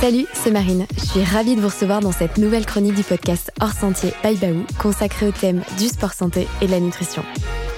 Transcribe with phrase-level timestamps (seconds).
[0.00, 0.86] Salut, c'est Marine.
[0.96, 4.34] Je suis ravie de vous recevoir dans cette nouvelle chronique du podcast Hors Sentier by
[4.34, 7.22] Baou, consacrée au thème du sport santé et de la nutrition.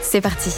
[0.02, 0.50] C'est parti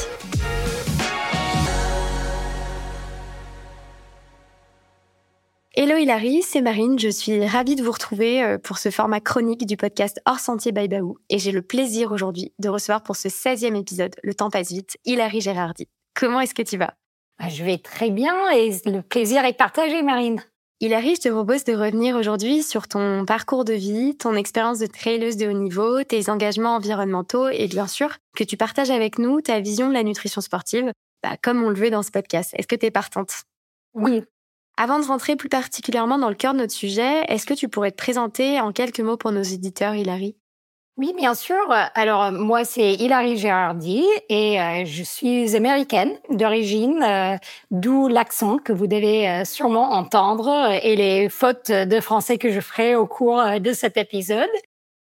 [5.73, 6.99] Hello Hilary, c'est Marine.
[6.99, 10.73] Je suis ravie de vous retrouver euh, pour ce format chronique du podcast Hors Sentier
[10.73, 11.17] by Baou.
[11.31, 14.99] Et j'ai le plaisir aujourd'hui de recevoir pour ce 16e épisode, le temps passe vite,
[15.07, 15.89] Hilary Gérardi.
[16.15, 16.93] Comment est-ce que tu vas?
[17.39, 20.43] Bah, Je vais très bien et le plaisir est partagé, Marine.
[20.85, 24.87] Hilary, je te propose de revenir aujourd'hui sur ton parcours de vie, ton expérience de
[24.87, 29.41] traileuse de haut niveau, tes engagements environnementaux et bien sûr que tu partages avec nous
[29.41, 30.93] ta vision de la nutrition sportive,
[31.23, 32.51] bah, comme on le veut dans ce podcast.
[32.53, 33.45] Est-ce que tu es partante?
[33.95, 34.25] Oui.
[34.77, 37.91] Avant de rentrer plus particulièrement dans le cœur de notre sujet, est-ce que tu pourrais
[37.91, 40.37] te présenter en quelques mots pour nos éditeurs, Hilary?
[40.97, 41.57] Oui, bien sûr.
[41.97, 47.37] Alors moi, c'est Hilary Gérardi et euh, je suis américaine d'origine, euh,
[47.73, 52.61] d'où l'accent que vous devez euh, sûrement entendre et les fautes de français que je
[52.61, 54.49] ferai au cours de cet épisode.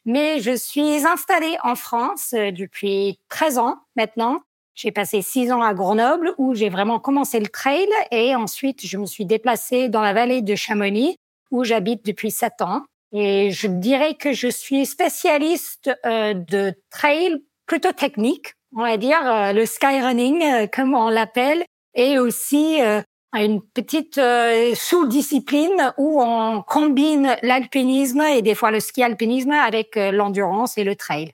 [0.07, 4.41] Mais je suis installée en France depuis 13 ans maintenant.
[4.75, 8.97] J'ai passé 6 ans à Grenoble où j'ai vraiment commencé le trail et ensuite je
[8.97, 11.17] me suis déplacée dans la vallée de Chamonix
[11.51, 12.83] où j'habite depuis 7 ans.
[13.13, 19.21] Et je dirais que je suis spécialiste euh, de trail plutôt technique, on va dire
[19.25, 23.03] euh, le skyrunning euh, comme on l'appelle, et aussi euh,
[23.35, 29.97] une petite euh, sous-discipline où on combine l'alpinisme et des fois le ski alpinisme avec
[29.97, 31.33] l'endurance et le trail.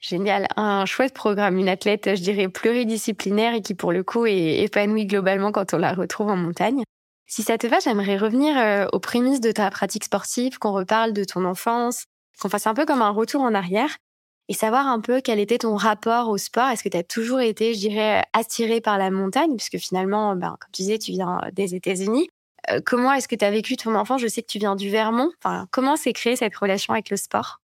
[0.00, 4.60] Génial, un chouette programme, une athlète, je dirais, pluridisciplinaire et qui pour le coup est
[4.62, 6.84] épanouie globalement quand on la retrouve en montagne.
[7.28, 11.12] Si ça te va, j'aimerais revenir euh, aux prémices de ta pratique sportive, qu'on reparle
[11.12, 12.04] de ton enfance,
[12.40, 13.98] qu'on fasse un peu comme un retour en arrière
[14.48, 16.70] et savoir un peu quel était ton rapport au sport.
[16.70, 20.56] Est-ce que tu as toujours été, je dirais, attiré par la montagne, puisque finalement, ben,
[20.58, 22.30] comme tu disais, tu viens des États-Unis.
[22.70, 24.22] Euh, comment est-ce que tu as vécu ton enfance?
[24.22, 25.30] Je sais que tu viens du Vermont.
[25.70, 27.60] Comment s'est créée cette relation avec le sport?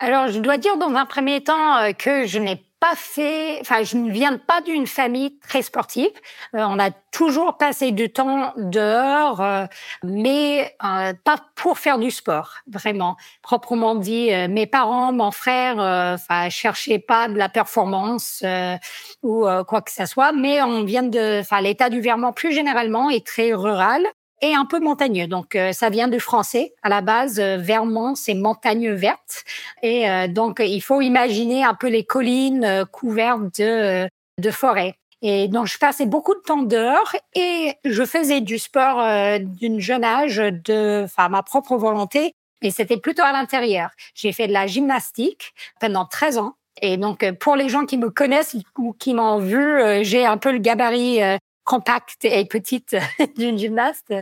[0.00, 2.60] Alors, je dois dire dans un premier temps euh, que je n'ai
[2.94, 6.10] fait, enfin, je ne viens pas d'une famille très sportive.
[6.54, 9.66] Euh, on a toujours passé du temps dehors, euh,
[10.02, 13.16] mais euh, pas pour faire du sport, vraiment.
[13.42, 15.78] Proprement dit, mes parents, mon frère,
[16.14, 18.44] enfin, cherchaient pas de la performance
[19.22, 23.10] ou quoi que ce soit, mais on vient de, enfin, l'état du Vermont plus généralement
[23.10, 24.04] est très rural
[24.44, 25.26] et un peu montagneux.
[25.26, 27.40] Donc euh, ça vient du français à la base.
[27.40, 29.44] Euh, Vermont, c'est montagne verte,
[29.82, 34.96] et euh, donc il faut imaginer un peu les collines couvertes de de forêt.
[35.22, 39.02] Et donc je passais beaucoup de temps dehors et je faisais du sport
[39.38, 43.90] d'une jeune âge, de, ma propre volonté, mais c'était plutôt à l'intérieur.
[44.14, 46.56] J'ai fait de la gymnastique pendant 13 ans.
[46.82, 50.52] Et donc, pour les gens qui me connaissent ou qui m'ont vu, j'ai un peu
[50.52, 51.20] le gabarit
[51.64, 52.96] compacte et petite
[53.36, 54.14] d'une gymnaste.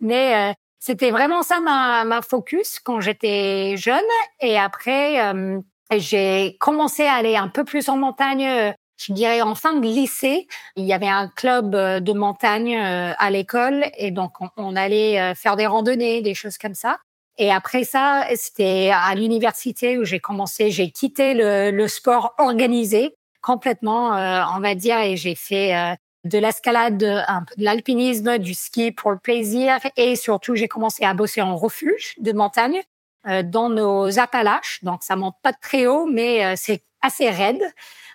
[0.00, 4.00] Mais euh, c'était vraiment ça ma, ma focus quand j'étais jeune.
[4.40, 5.60] Et après, euh,
[5.96, 8.74] j'ai commencé à aller un peu plus en montagne.
[8.98, 13.30] Je dirais en fin de lycée, il y avait un club euh, de montagne à
[13.30, 16.98] l'école et donc on, on allait faire des randonnées, des choses comme ça.
[17.38, 23.16] Et après ça, c'était à l'université où j'ai commencé, j'ai quitté le, le, sport organisé
[23.40, 24.10] complètement,
[24.54, 29.10] on va dire, et j'ai fait de l'escalade, un peu de l'alpinisme, du ski pour
[29.10, 32.80] le plaisir et surtout j'ai commencé à bosser en refuge de montagne
[33.28, 34.82] euh, dans nos Appalaches.
[34.82, 37.62] Donc ça monte pas très haut, mais euh, c'est assez raide.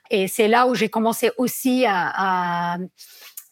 [0.09, 2.77] Et c'est là où j'ai commencé aussi à, à,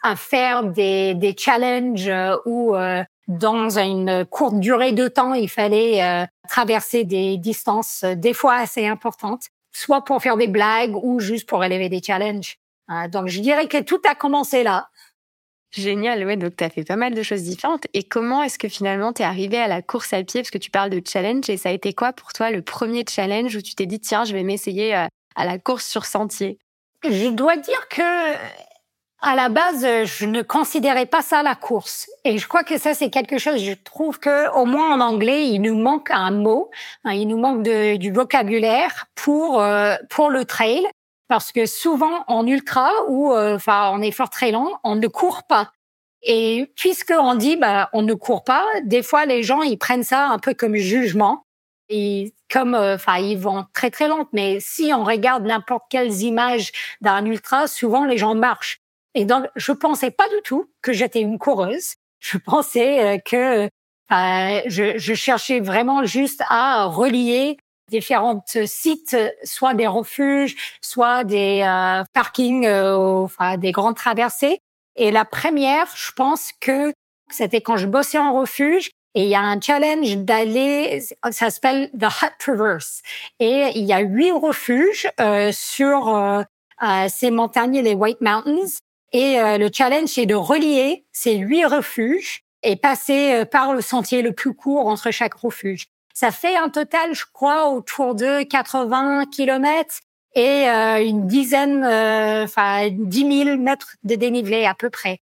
[0.03, 2.75] à faire des, des challenges euh, où
[3.27, 9.47] dans une courte durée de temps, il fallait traverser des distances des fois assez importantes,
[9.71, 12.59] soit pour faire des blagues ou juste pour relever des challenges.
[12.87, 14.89] Ah, donc, je dirais que tout a commencé là.
[15.71, 17.85] Génial, ouais, donc tu as fait pas mal de choses différentes.
[17.93, 20.41] Et comment est-ce que finalement tu es arrivé à la course à pied?
[20.41, 23.03] Parce que tu parles de challenge, et ça a été quoi pour toi le premier
[23.09, 26.59] challenge où tu t'es dit, tiens, je vais m'essayer euh, à la course sur sentier?
[27.03, 28.35] Je dois dire que
[29.21, 32.07] à la base, je ne considérais pas ça la course.
[32.25, 35.47] Et je crois que ça, c'est quelque chose, je trouve que, au moins en anglais,
[35.47, 36.69] il nous manque un mot,
[37.03, 40.85] hein, il nous manque de, du vocabulaire pour, euh, pour le trail
[41.27, 45.43] parce que souvent en ultra ou euh, enfin en effort très long, on ne court
[45.47, 45.71] pas.
[46.23, 50.03] Et puisque on dit bah on ne court pas, des fois les gens ils prennent
[50.03, 51.45] ça un peu comme jugement
[51.89, 54.29] et comme euh, enfin ils vont très très lente.
[54.33, 58.79] Mais si on regarde n'importe quelles images d'un ultra, souvent les gens marchent.
[59.13, 61.95] Et donc je pensais pas du tout que j'étais une coureuse.
[62.19, 63.69] Je pensais euh, que
[64.11, 67.57] je, je cherchais vraiment juste à relier
[67.89, 74.59] différents sites, soit des refuges, soit des euh, parkings, euh, enfin des grandes traversées.
[74.95, 76.93] Et la première, je pense que
[77.29, 81.01] c'était quand je bossais en refuge Et il y a un challenge d'aller,
[81.31, 83.01] ça s'appelle The Hut Traverse.
[83.39, 86.43] Et il y a huit refuges euh, sur euh,
[86.83, 88.79] euh, ces montagnes, les White Mountains.
[89.13, 94.33] Et le challenge, c'est de relier ces huit refuges et passer par le sentier le
[94.33, 95.85] plus court entre chaque refuge.
[96.15, 99.99] Ça fait un total, je crois, autour de 80 kilomètres
[100.33, 105.19] et une dizaine, enfin 10 000 mètres de dénivelé à peu près.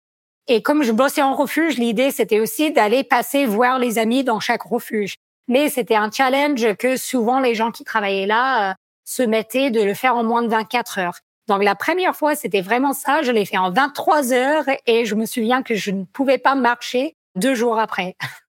[0.51, 4.41] Et comme je bossais en refuge, l'idée c'était aussi d'aller passer voir les amis dans
[4.41, 5.17] chaque refuge.
[5.47, 8.75] Mais c'était un challenge que souvent les gens qui travaillaient là euh,
[9.05, 11.19] se mettaient de le faire en moins de 24 heures.
[11.49, 13.23] Donc la première fois, c'était vraiment ça.
[13.23, 16.55] Je l'ai fait en 23 heures et je me souviens que je ne pouvais pas
[16.55, 18.17] marcher deux jours après.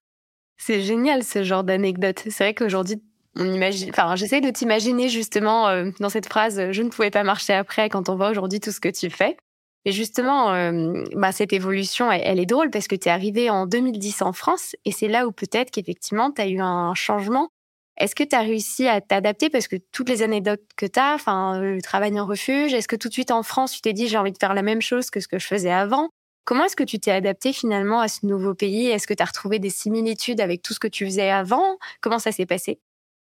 [0.62, 2.22] C'est génial ce genre d'anecdote.
[2.28, 3.02] C'est vrai qu'aujourd'hui,
[3.34, 7.22] on imagine, enfin, j'essaie de t'imaginer justement euh, dans cette phrase, je ne pouvais pas
[7.22, 9.38] marcher après quand on voit aujourd'hui tout ce que tu fais.
[9.86, 13.66] Mais justement, euh, bah, cette évolution, elle, est drôle parce que tu es arrivé en
[13.66, 17.48] 2010 en France et c'est là où peut-être qu'effectivement, tu as eu un changement.
[17.96, 19.48] Est-ce que tu as réussi à t'adapter?
[19.48, 22.96] Parce que toutes les anecdotes que tu as, enfin, le travail en refuge, est-ce que
[22.96, 25.08] tout de suite en France, tu t'es dit j'ai envie de faire la même chose
[25.08, 26.10] que ce que je faisais avant?
[26.44, 28.88] Comment est-ce que tu t'es adapté finalement à ce nouveau pays?
[28.88, 31.78] Est-ce que tu as retrouvé des similitudes avec tout ce que tu faisais avant?
[32.00, 32.80] Comment ça s'est passé?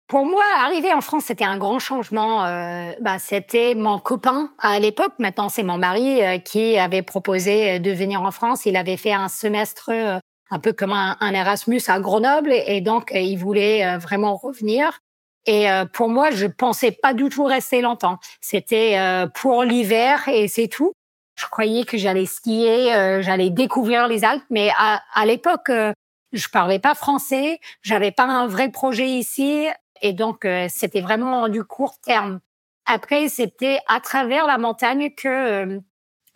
[0.08, 2.46] Pour moi, arriver en France, c'était un grand changement.
[2.46, 5.12] Euh, bah, c'était mon copain à l'époque.
[5.18, 8.64] Maintenant, c'est mon mari euh, qui avait proposé de venir en France.
[8.64, 10.18] Il avait fait un semestre euh,
[10.50, 14.98] un peu comme un, Erasmus à Grenoble, et donc il voulait vraiment revenir.
[15.44, 18.18] Et pour moi, je pensais pas du tout rester longtemps.
[18.40, 18.98] C'était
[19.34, 20.94] pour l'hiver et c'est tout.
[21.38, 25.70] Je croyais que j'allais skier, j'allais découvrir les Alpes, mais à, à l'époque,
[26.32, 29.66] je parlais pas français, j'avais pas un vrai projet ici.
[30.02, 32.40] Et donc, euh, c'était vraiment du court terme.
[32.86, 35.80] Après, c'était à travers la montagne que euh,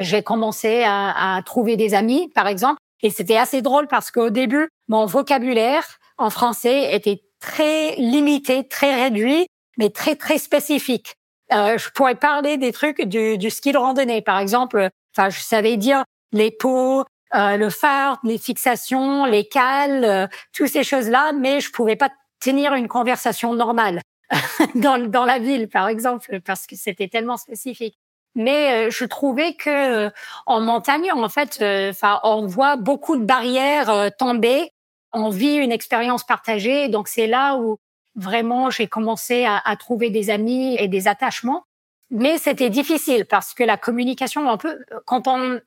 [0.01, 2.79] j'ai commencé à, à, trouver des amis, par exemple.
[3.03, 5.85] Et c'était assez drôle parce qu'au début, mon vocabulaire
[6.19, 9.47] en français était très limité, très réduit,
[9.77, 11.15] mais très, très spécifique.
[11.53, 14.89] Euh, je pourrais parler des trucs du, du, ski de randonnée, par exemple.
[15.17, 17.05] Enfin, je savais dire les pots,
[17.35, 22.11] euh, le phare, les fixations, les cales, euh, toutes ces choses-là, mais je pouvais pas
[22.41, 24.01] tenir une conversation normale
[24.75, 27.97] dans, dans la ville, par exemple, parce que c'était tellement spécifique.
[28.35, 30.11] Mais euh, je trouvais que euh,
[30.47, 34.71] en montagne, en fait, euh, enfin, on voit beaucoup de barrières tomber.
[35.13, 37.77] On vit une expérience partagée, donc c'est là où
[38.17, 41.65] vraiment j'ai commencé à, à, trouver des amis et des attachements.
[42.11, 45.61] Mais c'était difficile parce que la communication, un peu, quand on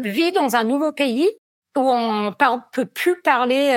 [0.00, 1.28] vit dans un nouveau pays
[1.76, 2.34] où on
[2.72, 3.68] peut plus parler,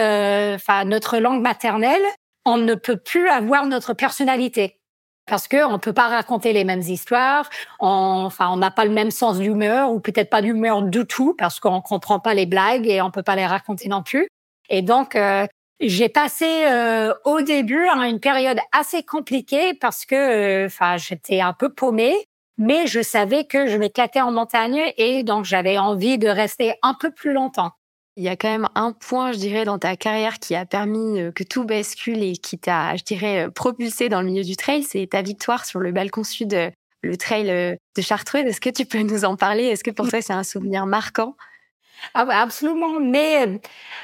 [0.56, 2.02] enfin, notre langue maternelle,
[2.46, 4.80] on ne peut plus avoir notre personnalité
[5.26, 7.50] parce que on peut pas raconter les mêmes histoires,
[7.80, 11.60] enfin on n'a pas le même sens d'humeur ou peut-être pas d'humeur du tout parce
[11.60, 14.28] qu'on comprend pas les blagues et on peut pas les raconter non plus.
[14.70, 15.48] Et donc euh,
[15.80, 21.42] j'ai passé euh, au début hein, une période assez compliquée parce que euh, enfin j'étais
[21.42, 22.16] un peu paumée,
[22.58, 26.94] mais je savais que je m'éclatais en montagne et donc j'avais envie de rester un
[26.94, 27.72] peu plus longtemps.
[28.18, 31.20] Il y a quand même un point, je dirais, dans ta carrière qui a permis
[31.20, 34.56] euh, que tout bascule et qui t'a, je dirais, euh, propulsé dans le milieu du
[34.56, 36.58] trail, c'est ta victoire sur le balcon sud,
[37.04, 38.46] le trail de Chartreuse.
[38.46, 39.66] Est-ce que tu peux nous en parler?
[39.66, 41.36] Est-ce que pour toi c'est un souvenir marquant?
[42.14, 43.60] Ah bah absolument, mais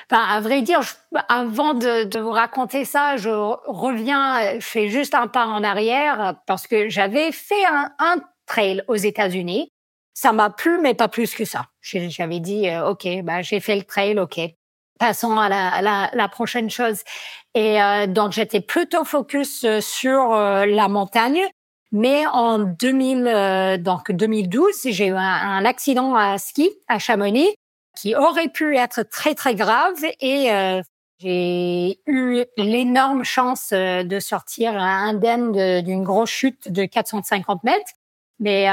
[0.10, 0.82] à vrai dire,
[1.30, 6.36] avant de, de, vous raconter ça, je reviens, je fais juste un pas en arrière
[6.48, 9.72] parce que j'avais fait un, un trail aux États-Unis
[10.14, 11.66] ça m'a plu, mais pas plus que ça.
[11.82, 14.40] J'avais dit, euh, OK, bah, j'ai fait le trail, OK.
[15.00, 17.00] Passons à la, la, la prochaine chose.
[17.56, 21.42] Et euh, donc, j'étais plutôt focus euh, sur la montagne.
[21.94, 27.50] Mais en 2000, donc 2012, j'ai eu un, accident à ski à Chamonix
[28.02, 29.98] qui aurait pu être très, très grave.
[30.20, 30.50] Et
[31.20, 37.92] j'ai eu l'énorme chance de sortir indemne d'une grosse chute de 450 mètres.
[38.40, 38.68] Mais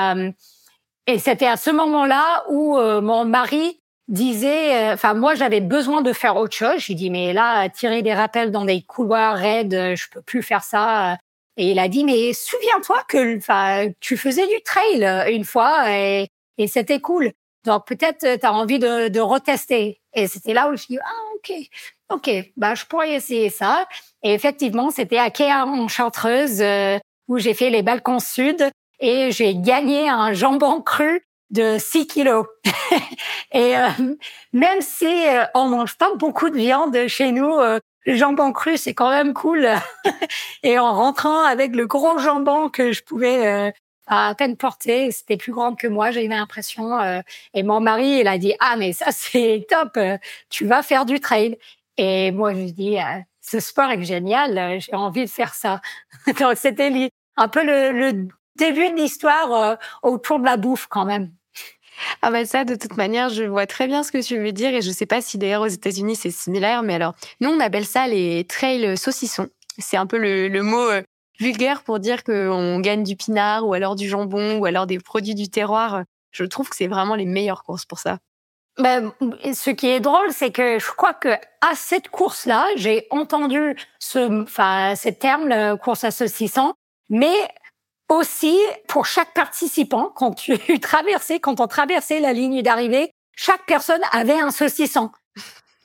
[1.08, 6.02] et c'était à ce moment-là où euh, mon mari disait, euh, enfin moi j'avais besoin
[6.02, 6.80] de faire autre chose.
[6.80, 10.42] J'ai dit mais là tirer des rappels dans des couloirs raides, euh, je peux plus
[10.42, 11.16] faire ça.
[11.56, 16.28] Et il a dit mais souviens-toi que enfin tu faisais du trail une fois et,
[16.58, 17.32] et c'était cool.
[17.64, 20.00] Donc peut-être tu as envie de, de retester.
[20.14, 21.52] Et c'était là où je dis ah ok
[22.10, 23.86] ok bah je pourrais essayer ça.
[24.22, 26.62] Et effectivement c'était à Kéa en Chartreuse
[27.28, 32.46] où j'ai fait les balcons sud et j'ai gagné un jambon cru de 6 kilos.
[33.52, 33.88] et euh,
[34.52, 38.76] même si euh, on mange pas beaucoup de viande chez nous, euh, le jambon cru
[38.76, 39.68] c'est quand même cool.
[40.62, 43.70] et en rentrant avec le gros jambon que je pouvais euh,
[44.08, 46.98] à peine porter, c'était plus grand que moi, j'ai eu l'impression.
[47.54, 49.98] et mon mari, il a dit ah mais ça c'est top,
[50.50, 51.58] tu vas faire du trail.
[51.98, 55.80] Et moi, je dis, euh, ce sport est génial, euh, j'ai envie de faire ça.
[56.38, 61.32] Donc, c'était un peu le, début de l'histoire euh, autour de la bouffe quand même.
[62.22, 64.72] Ah bah ça, de toute manière, je vois très bien ce que tu veux dire
[64.72, 67.84] et je sais pas si d'ailleurs aux États-Unis c'est similaire, mais alors nous on appelle
[67.84, 69.48] ça les trails saucissons.
[69.78, 70.88] C'est un peu le, mot
[71.38, 75.34] vulgaire pour dire qu'on gagne du pinard ou alors du jambon ou alors des produits
[75.34, 76.04] du terroir.
[76.30, 78.18] Je trouve que c'est vraiment les meilleures courses pour ça.
[78.78, 79.12] Ben,
[79.54, 81.30] ce qui est drôle, c'est que je crois que
[81.60, 86.74] à cette course-là, j'ai entendu ce, enfin, ce terme, la course à saucisson,
[87.08, 87.34] mais
[88.08, 94.00] aussi pour chaque participant, quand tu traversais, quand on traversait la ligne d'arrivée, chaque personne
[94.12, 95.10] avait un saucisson.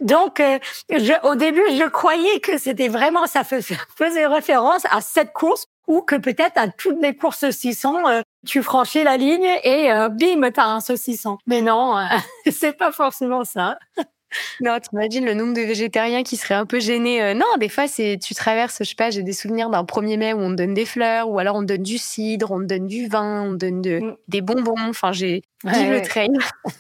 [0.04, 5.34] Donc, euh, je, au début, je croyais que c'était vraiment, ça faisait référence à cette
[5.34, 9.92] course ou que peut-être à toutes les courses saucissons, euh, tu franchis la ligne et
[9.92, 11.38] euh, bim, t'as un saucisson.
[11.48, 12.04] Mais non, euh,
[12.52, 13.78] c'est pas forcément ça.
[14.62, 17.22] Non, t'imagines le nombre de végétariens qui seraient un peu gênés.
[17.22, 20.18] Euh, non, des fois, c'est tu traverses, je sais pas, j'ai des souvenirs d'un 1er
[20.18, 22.60] mai où on te donne des fleurs, ou alors on te donne du cidre, on
[22.60, 24.18] te donne du vin, on te donne de, mm.
[24.28, 24.76] des bonbons.
[24.90, 26.32] Enfin, j'ai dit le trail.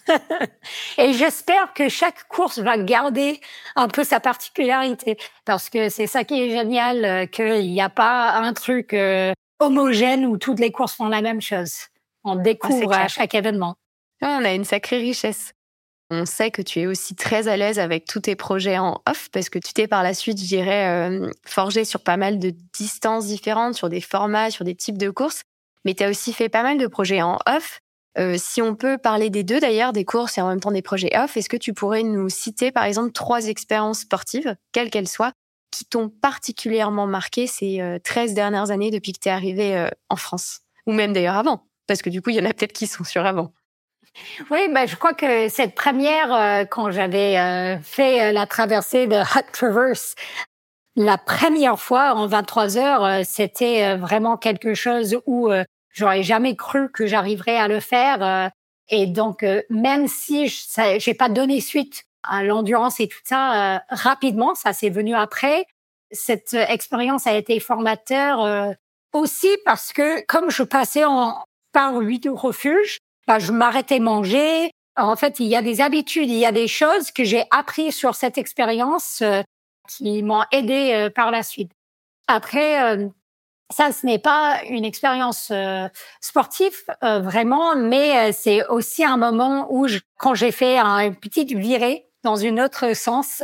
[0.97, 3.39] Et j'espère que chaque course va garder
[3.75, 7.89] un peu sa particularité, parce que c'est ça qui est génial, euh, qu'il n'y a
[7.89, 11.73] pas un truc euh, homogène où toutes les courses font la même chose.
[12.23, 13.75] On découvre à chaque événement.
[14.21, 15.53] on a une sacrée richesse.
[16.15, 19.29] On sait que tu es aussi très à l'aise avec tous tes projets en off
[19.31, 22.53] parce que tu t'es par la suite, je dirais, euh, forgé sur pas mal de
[22.71, 25.41] distances différentes, sur des formats, sur des types de courses.
[25.85, 27.79] Mais tu as aussi fait pas mal de projets en off.
[28.19, 30.83] Euh, si on peut parler des deux d'ailleurs, des courses et en même temps des
[30.83, 35.07] projets off, est-ce que tu pourrais nous citer par exemple trois expériences sportives, quelles qu'elles
[35.07, 35.31] soient,
[35.71, 40.15] qui t'ont particulièrement marqué ces 13 euh, dernières années depuis que tu es arrivé en
[40.15, 40.59] France?
[40.85, 43.03] Ou même d'ailleurs avant Parce que du coup, il y en a peut-être qui sont
[43.03, 43.51] sur avant.
[44.51, 49.07] Oui, ben, je crois que cette première, euh, quand j'avais euh, fait euh, la traversée
[49.07, 50.15] de Hut Traverse,
[50.95, 55.49] la première fois en 23 heures, c'était vraiment quelque chose où
[55.91, 58.51] j'aurais jamais cru que j'arriverais à le faire.
[58.89, 64.53] et donc, même si je j'ai pas donné suite à l'endurance et tout ça rapidement,
[64.53, 65.65] ça s'est venu après.
[66.11, 68.75] Cette expérience a été formateur
[69.13, 74.71] aussi parce que comme je passais en, par huit refuges, bah, je m'arrêtais manger.
[74.95, 77.91] En fait, il y a des habitudes, il y a des choses que j'ai appris
[77.91, 79.41] sur cette expérience euh,
[79.89, 81.71] qui m'ont aidé euh, par la suite.
[82.27, 83.07] Après, euh,
[83.71, 85.51] ça, ce n'est pas une expérience
[86.21, 92.05] sportive vraiment, mais c'est aussi un moment où, je, quand j'ai fait un petite virée
[92.23, 93.41] dans une autre sens,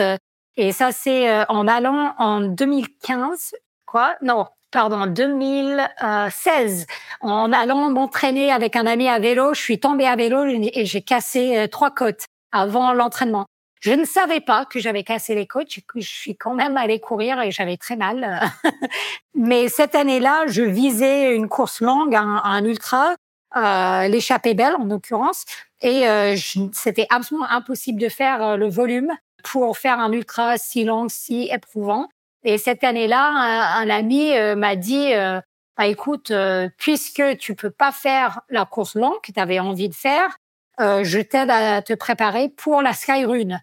[0.56, 3.56] et ça, c'est en allant en 2015,
[3.88, 6.86] quoi Non, pardon, 2016,
[7.22, 11.02] en allant m'entraîner avec un ami à vélo, je suis tombée à vélo et j'ai
[11.02, 13.46] cassé euh, trois côtes avant l'entraînement.
[13.80, 15.70] Je ne savais pas que j'avais cassé les côtes.
[15.96, 18.42] Je suis quand même allée courir et j'avais très mal.
[19.36, 23.16] Mais cette année-là, je visais une course longue, un, ultra,
[23.56, 25.46] euh, l'échappée belle en l'occurrence,
[25.82, 26.36] et euh,
[26.74, 29.12] c'était absolument impossible de faire euh, le volume
[29.44, 32.10] pour faire un ultra si long, si éprouvant.
[32.44, 33.32] Et cette année-là,
[33.78, 35.42] un, ami euh, m'a dit, euh,
[35.78, 39.90] bah, écoute, euh, puisque tu peux pas faire la course longue que tu avais envie
[39.90, 40.38] de faire,
[40.82, 43.60] je t'aide à te préparer pour la Skyrun.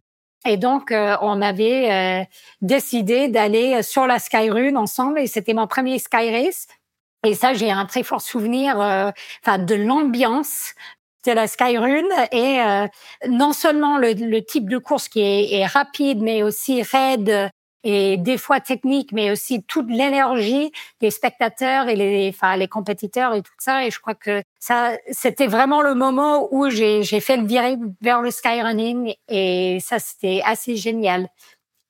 [0.46, 2.28] Et donc, on avait
[2.60, 6.66] décidé d'aller sur la Skyrun ensemble et c'était mon premier Sky Race.
[7.24, 10.74] Et ça, j'ai un très fort souvenir enfin de l'ambiance
[11.26, 12.58] de la Skyrun et
[13.26, 17.50] non seulement le, type de course qui est, est rapide, mais aussi raide,
[17.84, 23.34] et des fois technique, mais aussi toute l'énergie des spectateurs et les, enfin, les compétiteurs
[23.34, 23.86] et tout ça.
[23.86, 27.76] Et je crois que ça, c'était vraiment le moment où j'ai, j'ai fait le viré
[28.00, 31.28] vers le skyrunning et ça, c'était assez génial.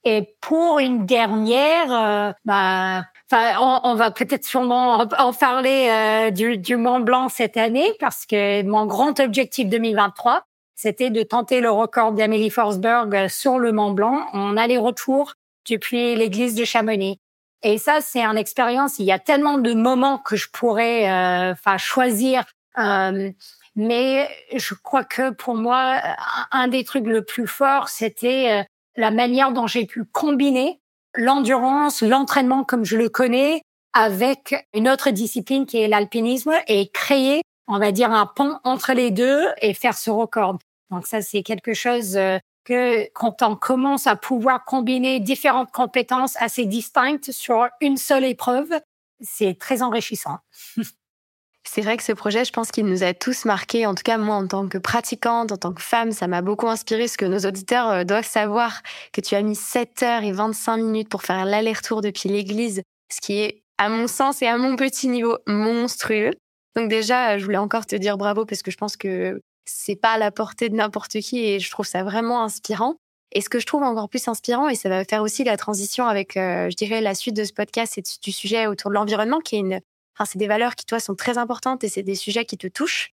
[0.05, 3.02] Et pour une dernière, euh, bah,
[3.33, 8.25] on, on, va peut-être sûrement en parler euh, du, du Mont Blanc cette année parce
[8.25, 10.45] que mon grand objectif 2023,
[10.76, 15.35] c'était de tenter le record d'Amélie Forsberg sur le Mont Blanc en aller-retour
[15.68, 17.18] depuis l'église de Chamonix.
[17.62, 18.99] Et ça, c'est une expérience.
[18.99, 22.44] Il y a tellement de moments que je pourrais, euh, enfin, choisir.
[22.78, 23.30] Euh,
[23.75, 26.00] mais je crois que pour moi,
[26.52, 28.62] un des trucs le plus fort, c'était euh,
[28.96, 30.80] la manière dont j'ai pu combiner
[31.14, 33.62] l'endurance, l'entraînement comme je le connais,
[33.94, 38.92] avec une autre discipline qui est l'alpinisme et créer, on va dire, un pont entre
[38.92, 40.58] les deux et faire ce record.
[40.90, 42.18] Donc ça, c'est quelque chose
[42.66, 48.68] quand on commence à pouvoir combiner différentes compétences assez distinctes sur une seule épreuve,
[49.20, 50.38] c'est très enrichissant.
[51.68, 53.87] C'est vrai que ce projet, je pense qu'il nous a tous marqués.
[53.87, 56.68] En tout cas, moi, en tant que pratiquante, en tant que femme, ça m'a beaucoup
[56.68, 57.08] inspiré.
[57.08, 58.82] Ce que nos auditeurs euh, doivent savoir,
[59.12, 62.82] que tu as mis 7 heures et 25 minutes pour faire l'aller-retour depuis l'église,
[63.12, 66.30] ce qui est, à mon sens et à mon petit niveau, monstrueux.
[66.76, 70.12] Donc déjà, je voulais encore te dire bravo parce que je pense que c'est pas
[70.12, 72.96] à la portée de n'importe qui et je trouve ça vraiment inspirant.
[73.32, 76.06] Et ce que je trouve encore plus inspirant, et ça va faire aussi la transition
[76.06, 79.40] avec, euh, je dirais, la suite de ce podcast, c'est du sujet autour de l'environnement,
[79.40, 79.80] qui est une
[80.16, 82.66] Enfin, c'est des valeurs qui, toi, sont très importantes et c'est des sujets qui te
[82.66, 83.11] touchent.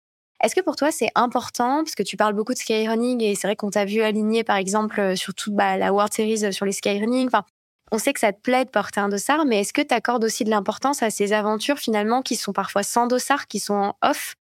[0.42, 3.46] Est-ce que pour toi, c'est important, parce que tu parles beaucoup de skyrunning et c'est
[3.46, 6.52] vrai qu'on t'a vu aligner, par exemple, euh, sur toute bah, la World Series euh,
[6.52, 7.26] sur les skyrunning.
[7.26, 7.44] Enfin,
[7.92, 10.24] on sait que ça te plaît de porter un dossard, mais est-ce que tu accordes
[10.24, 13.96] aussi de l'importance à ces aventures finalement qui sont parfois sans dossard, qui sont en
[14.02, 14.34] off?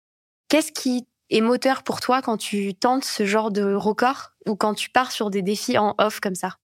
[0.50, 4.74] Qu'est-ce qui est moteur pour toi quand tu tentes ce genre de record ou quand
[4.74, 6.56] tu pars sur des défis en off comme ça?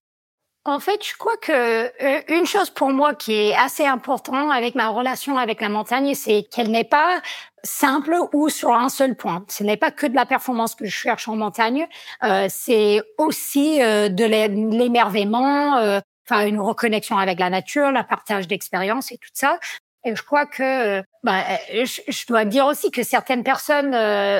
[0.66, 4.76] En fait, je crois que euh, une chose pour moi qui est assez importante avec
[4.76, 7.22] ma relation avec la montagne, c'est qu'elle n'est pas
[7.64, 9.46] simple ou sur un seul point.
[9.50, 11.88] Ce n'est pas que de la performance que je cherche en montagne,
[12.24, 18.48] euh, c'est aussi euh, de l'émerveillement, euh, enfin une reconnexion avec la nature, le partage
[18.48, 19.60] d'expériences et tout ça.
[20.06, 23.92] Et je crois que bah, je, je, dois dire aussi que certaines personnes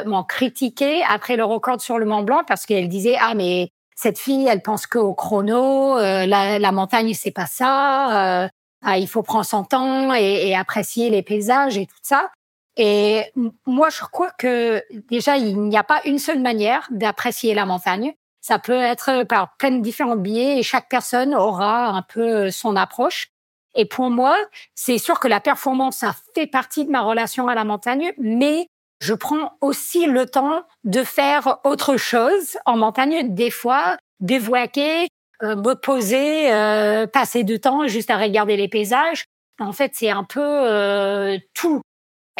[0.06, 4.20] m'ont critiqué après le record sur le Mont Blanc parce qu'elles disaient ah mais cette
[4.20, 8.44] fille, elle pense qu'au chrono, euh, la, la, montagne, c'est pas ça.
[8.44, 8.48] Euh,
[8.84, 12.30] ah, il faut prendre son temps et, et, apprécier les paysages et tout ça.
[12.76, 13.24] Et
[13.66, 18.14] moi, je crois que déjà, il n'y a pas une seule manière d'apprécier la montagne.
[18.42, 22.76] Ça peut être par plein de différents biais et chaque personne aura un peu son
[22.76, 23.30] approche.
[23.76, 24.38] Et pour moi,
[24.76, 28.68] c'est sûr que la performance, ça fait partie de ma relation à la montagne, mais
[29.02, 35.08] je prends aussi le temps de faire autre chose en montagne, des fois, dévoquer,
[35.42, 39.26] euh, me poser, euh, passer du temps juste à regarder les paysages.
[39.60, 41.82] En fait, c'est un peu euh, tout.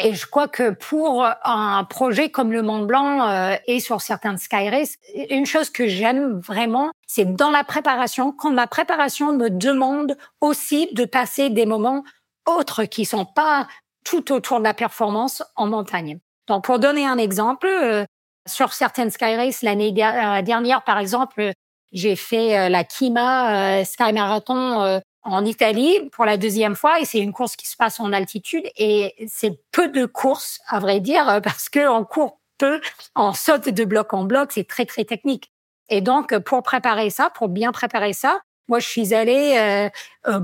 [0.02, 4.36] Et je crois que pour un projet comme le Mont Blanc euh, et sur certains
[4.36, 4.96] Sky Race,
[5.30, 10.88] une chose que j'aime vraiment, c'est dans la préparation, quand ma préparation me demande aussi
[10.94, 12.02] de passer des moments
[12.46, 13.68] autres qui sont pas
[14.04, 16.18] tout autour de la performance en montagne.
[16.46, 18.04] Donc, pour donner un exemple, euh,
[18.46, 21.52] sur certaines Sky Race, l'année euh, dernière, par exemple,
[21.92, 27.18] j'ai fait euh, la Kima Sky Marathon en Italie pour la deuxième fois et c'est
[27.18, 31.40] une course qui se passe en altitude et c'est peu de courses, à vrai dire,
[31.42, 32.80] parce que on court peu,
[33.16, 35.50] on saute de bloc en bloc, c'est très, très technique.
[35.88, 39.90] Et donc, pour préparer ça, pour bien préparer ça, moi, je suis allée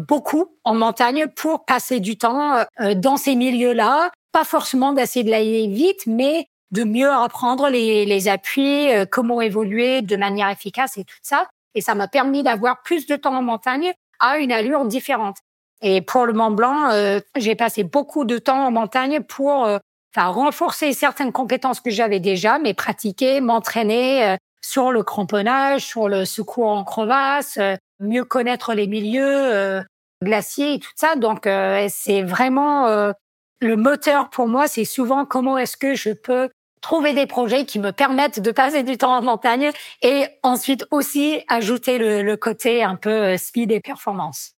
[0.09, 2.65] beaucoup en montagne pour passer du temps
[2.97, 8.29] dans ces milieux-là, pas forcément d'essayer de l'aller vite, mais de mieux apprendre les, les
[8.29, 11.49] appuis, euh, comment évoluer de manière efficace et tout ça.
[11.75, 15.39] Et ça m'a permis d'avoir plus de temps en montagne à une allure différente.
[15.83, 19.79] Et pour le Mont Blanc, euh, j'ai passé beaucoup de temps en montagne pour euh,
[20.17, 26.69] renforcer certaines compétences que j'avais déjà, mais pratiquer, m'entraîner sur le cramponnage, sur le secours
[26.69, 27.59] en crevasse,
[28.01, 29.83] mieux connaître les milieux
[30.23, 31.15] glaciers et tout ça.
[31.17, 31.49] Donc,
[31.89, 33.13] c'est vraiment
[33.61, 36.51] le moteur pour moi, c'est souvent comment est-ce que je peux
[36.81, 39.71] trouver des projets qui me permettent de passer du temps en montagne
[40.03, 44.53] et ensuite aussi ajouter le, côté un peu euh, speed et performance.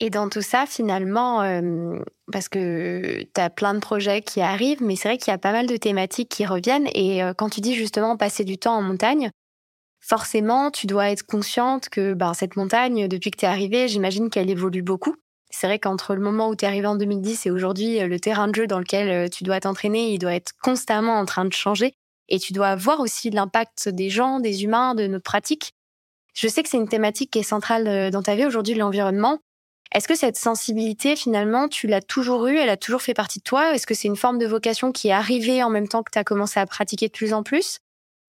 [0.00, 1.98] Et dans tout ça, finalement, euh,
[2.32, 5.38] parce que tu as plein de projets qui arrivent, mais c'est vrai qu'il y a
[5.38, 6.88] pas mal de thématiques qui reviennent.
[6.94, 9.30] Et euh, quand tu dis justement passer du temps en montagne,
[10.00, 14.30] forcément, tu dois être consciente que ben, cette montagne, depuis que tu es arrivée, j'imagine
[14.30, 15.14] qu'elle évolue beaucoup.
[15.50, 18.20] C'est vrai qu'entre le moment où tu es arrivé en 2010 et aujourd'hui, euh, le
[18.20, 21.44] terrain de jeu dans lequel euh, tu dois t'entraîner, il doit être constamment en train
[21.44, 21.94] de changer.
[22.28, 25.72] Et tu dois voir aussi l'impact des gens, des humains, de nos pratiques.
[26.34, 29.40] Je sais que c'est une thématique qui est centrale euh, dans ta vie aujourd'hui, l'environnement.
[29.92, 33.44] Est-ce que cette sensibilité, finalement, tu l'as toujours eue, elle a toujours fait partie de
[33.44, 33.74] toi?
[33.74, 36.18] Est-ce que c'est une forme de vocation qui est arrivée en même temps que tu
[36.18, 37.80] as commencé à pratiquer de plus en plus?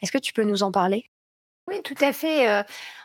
[0.02, 1.06] Est-ce que tu peux nous en parler?
[1.72, 2.50] Oui, tout à fait.
[2.50, 2.64] Euh,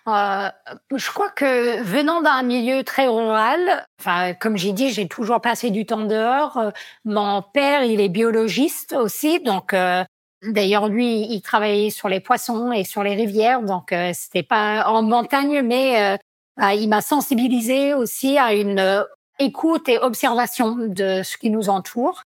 [0.08, 0.48] euh,
[0.94, 5.70] je crois que venant d'un milieu très rural, enfin, comme j'ai dit, j'ai toujours passé
[5.70, 6.56] du temps dehors.
[6.56, 6.70] Euh,
[7.04, 9.74] mon père, il est biologiste aussi, donc
[10.42, 15.02] d'ailleurs lui, il travaillait sur les poissons et sur les rivières, donc c'était pas en
[15.02, 16.18] montagne, mais
[16.58, 19.04] il m'a sensibilisé aussi à une
[19.38, 22.22] écoute et observation de ce qui nous entoure.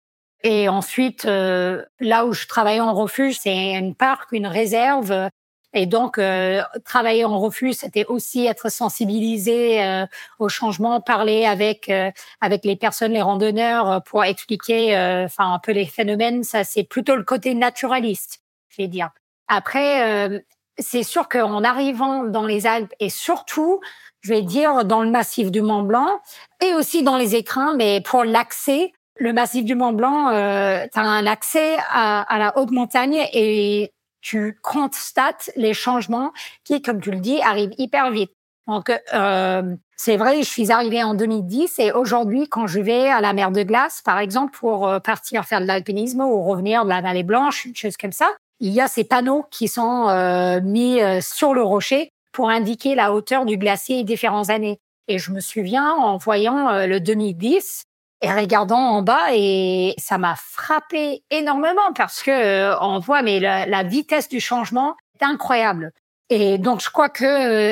[0.43, 5.29] Et ensuite, là où je travaille en refuge, c'est une parc, une réserve
[5.73, 10.05] et donc, euh, travailler en refuge, c'était aussi être sensibilisé euh,
[10.39, 12.09] au changement, parler avec euh,
[12.41, 16.43] avec les personnes, les randonneurs, pour expliquer, enfin un peu les phénomènes.
[16.43, 19.09] Ça, c'est plutôt le côté naturaliste, je vais dire.
[19.47, 20.43] Après,
[20.77, 23.79] c'est sûr qu'en arrivant dans les Alpes et surtout,
[24.21, 26.19] je vais dire dans le massif du Mont Blanc
[26.61, 30.99] et aussi dans les écrins, mais pour l'accès, le massif du Mont Blanc, euh, tu
[30.99, 33.91] as un accès à, à, la haute montagne et
[34.27, 36.33] tu constates les changements
[36.65, 38.31] qui, comme tu le dis, arrivent hyper vite.
[38.67, 43.21] Donc, euh, c'est vrai, je suis arrivée en 2010 et aujourd'hui, quand je vais à
[43.21, 46.89] la mer de glace, par exemple, pour euh, partir faire de l'alpinisme ou revenir de
[46.89, 48.27] la vallée blanche, une chose comme ça,
[48.59, 52.95] il y a ces panneaux qui sont euh, mis euh, sur le rocher pour indiquer
[52.95, 54.77] la hauteur du glacier différentes années.
[55.07, 57.86] Et je me souviens en voyant le 2010
[58.21, 63.83] et regardant en bas et ça m'a frappé énormément parce que on voit mais la,
[63.83, 65.91] vitesse du changement est incroyable.
[66.29, 67.23] Et donc, je crois que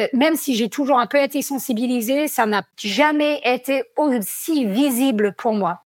[0.06, 5.34] euh, même si j'ai toujours un peu été sensibilisée, ça n'a jamais été aussi visible
[5.34, 5.82] pour moi.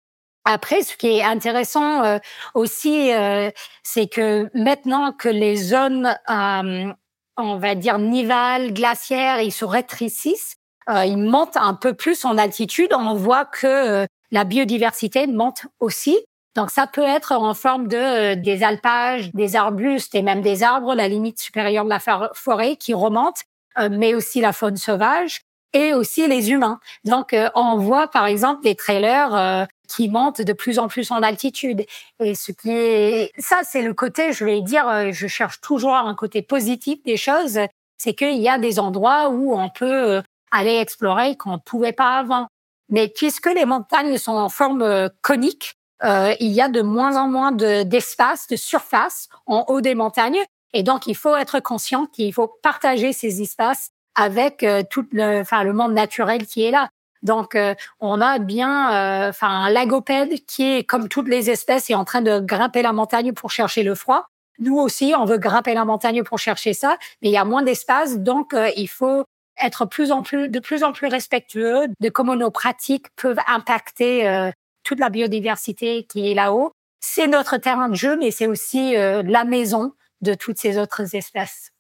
[0.46, 2.20] Après, ce qui est intéressant euh,
[2.54, 3.50] aussi, euh,
[3.82, 10.59] c'est que maintenant que les zones, on va dire nivales, glaciaires, ils se rétrécissent,
[10.90, 12.94] ils montent un peu plus en altitude.
[12.94, 16.18] On voit que la biodiversité monte aussi.
[16.56, 20.64] Donc ça peut être en forme de euh, des alpages, des arbustes et même des
[20.64, 22.00] arbres, la limite supérieure de la
[22.34, 23.44] forêt qui remonte,
[23.78, 25.42] euh, mais aussi la faune sauvage
[25.74, 26.80] et aussi les humains.
[27.06, 31.22] Donc euh, on voit par exemple des trailers qui montent de plus en plus en
[31.22, 31.86] altitude.
[32.20, 36.16] Et ce qui est ça, c'est le côté, je vais dire, je cherche toujours un
[36.16, 37.60] côté positif des choses,
[37.98, 40.22] c'est qu'il y a des endroits où on peut
[40.52, 42.48] aller explorer qu'on ne pouvait pas avant.
[42.90, 47.28] Mais puisque les montagnes sont en forme conique, euh, il y a de moins en
[47.28, 50.44] moins d'espace, de, surface en haut des montagnes.
[50.74, 55.42] Et donc, il faut être conscient qu'il faut partager ces espaces avec euh, tout le,
[55.42, 56.90] enfin, le monde naturel qui est là.
[57.22, 61.96] Donc, euh, on a bien, enfin, un lagopède qui est comme toutes les espèces est
[61.96, 64.28] en train de grimper la montagne pour chercher le froid.
[64.60, 67.64] Nous aussi, on veut grimper la montagne pour chercher ça, mais il y a moins
[67.64, 69.24] d'espace, donc il faut
[69.62, 74.52] être de plus en plus respectueux de comment nos pratiques peuvent impacter
[74.84, 76.72] toute la biodiversité qui est là-haut.
[77.00, 81.16] C'est notre terrain de jeu, mais c'est aussi euh, la maison de toutes ces autres
[81.16, 81.72] espèces.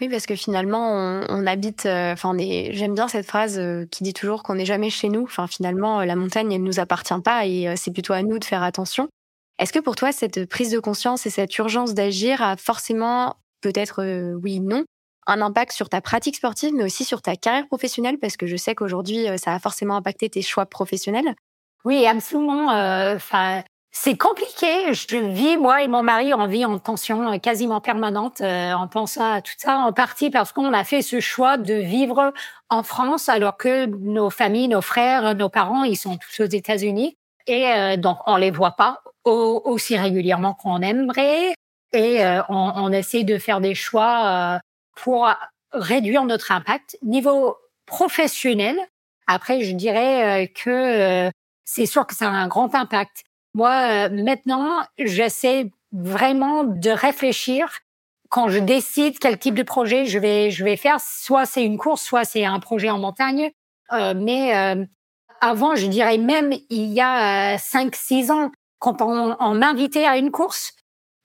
[0.00, 1.86] Oui, parce que finalement, on, habite.
[1.86, 5.22] Euh, enfin, J'aime bien cette phrase euh, qui dit toujours qu'on n'est jamais chez nous.
[5.22, 8.44] Enfin, finalement, la montagne, elle ne nous appartient pas et c'est plutôt à nous de
[8.44, 9.08] faire attention.
[9.58, 14.34] Est-ce que pour toi, cette prise de conscience et cette urgence d'agir a forcément, peut-être
[14.42, 14.84] oui, non,
[15.26, 18.56] un impact sur ta pratique sportive, mais aussi sur ta carrière professionnelle, parce que je
[18.56, 21.34] sais qu'aujourd'hui, ça a forcément impacté tes choix professionnels.
[21.86, 22.72] Oui, absolument.
[22.72, 23.62] Euh, enfin,
[23.92, 24.92] c'est compliqué.
[24.92, 28.88] Je vis, moi et mon mari, on vit en tension euh, quasiment permanente euh, en
[28.88, 32.32] pensant à tout ça, en partie parce qu'on a fait ce choix de vivre
[32.70, 37.16] en France alors que nos familles, nos frères, nos parents, ils sont tous aux États-Unis.
[37.46, 41.54] Et donc, on les voit pas aussi régulièrement qu'on aimerait.
[41.92, 44.58] Et on, on, essaie de faire des choix
[44.96, 45.28] pour
[45.72, 46.98] réduire notre impact.
[47.02, 47.56] Niveau
[47.86, 48.76] professionnel,
[49.28, 51.30] après, je dirais que
[51.66, 53.24] c'est sûr que ça a un grand impact.
[53.54, 57.68] Moi, euh, maintenant, j'essaie vraiment de réfléchir
[58.28, 61.00] quand je décide quel type de projet je vais je vais faire.
[61.00, 63.50] Soit c'est une course, soit c'est un projet en montagne.
[63.92, 64.84] Euh, mais euh,
[65.40, 70.30] avant, je dirais même il y a cinq, six ans, quand on m'invitait à une
[70.30, 70.72] course,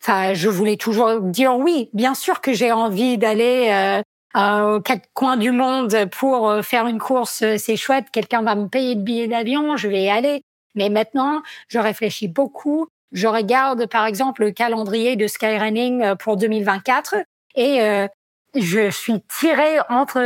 [0.02, 1.90] enfin, je voulais toujours dire oui.
[1.94, 4.04] Bien sûr que j'ai envie d'aller
[4.36, 8.56] aux quatre coins du monde pour euh, faire une course, euh, c'est chouette, quelqu'un va
[8.56, 10.44] me payer le billet d'avion, je vais y aller.
[10.76, 12.88] Mais maintenant, je réfléchis beaucoup.
[13.12, 17.16] Je regarde, par exemple, le calendrier de Skyrunning euh, pour 2024
[17.56, 17.82] et
[18.56, 20.20] je suis tirée entre,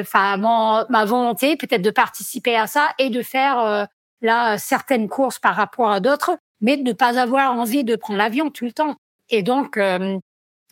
[0.00, 3.88] enfin, ma volonté peut-être de participer à ça et de faire
[4.22, 8.18] là certaines courses par rapport à d'autres, mais de ne pas avoir envie de prendre
[8.18, 8.94] l'avion tout le temps.
[9.30, 9.78] Et donc,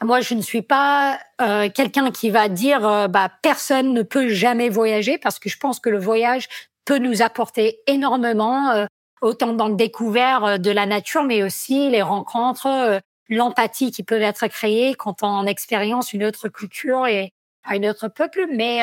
[0.03, 4.29] moi, je ne suis pas euh, quelqu'un qui va dire euh, bah personne ne peut
[4.29, 6.49] jamais voyager parce que je pense que le voyage
[6.85, 8.87] peut nous apporter énormément, euh,
[9.23, 14.47] autant dans le découvert de la nature, mais aussi les rencontres, l'empathie qui peut être
[14.47, 17.33] créée quand on expérience une autre culture et
[17.65, 18.47] un autre peuple.
[18.53, 18.81] Mais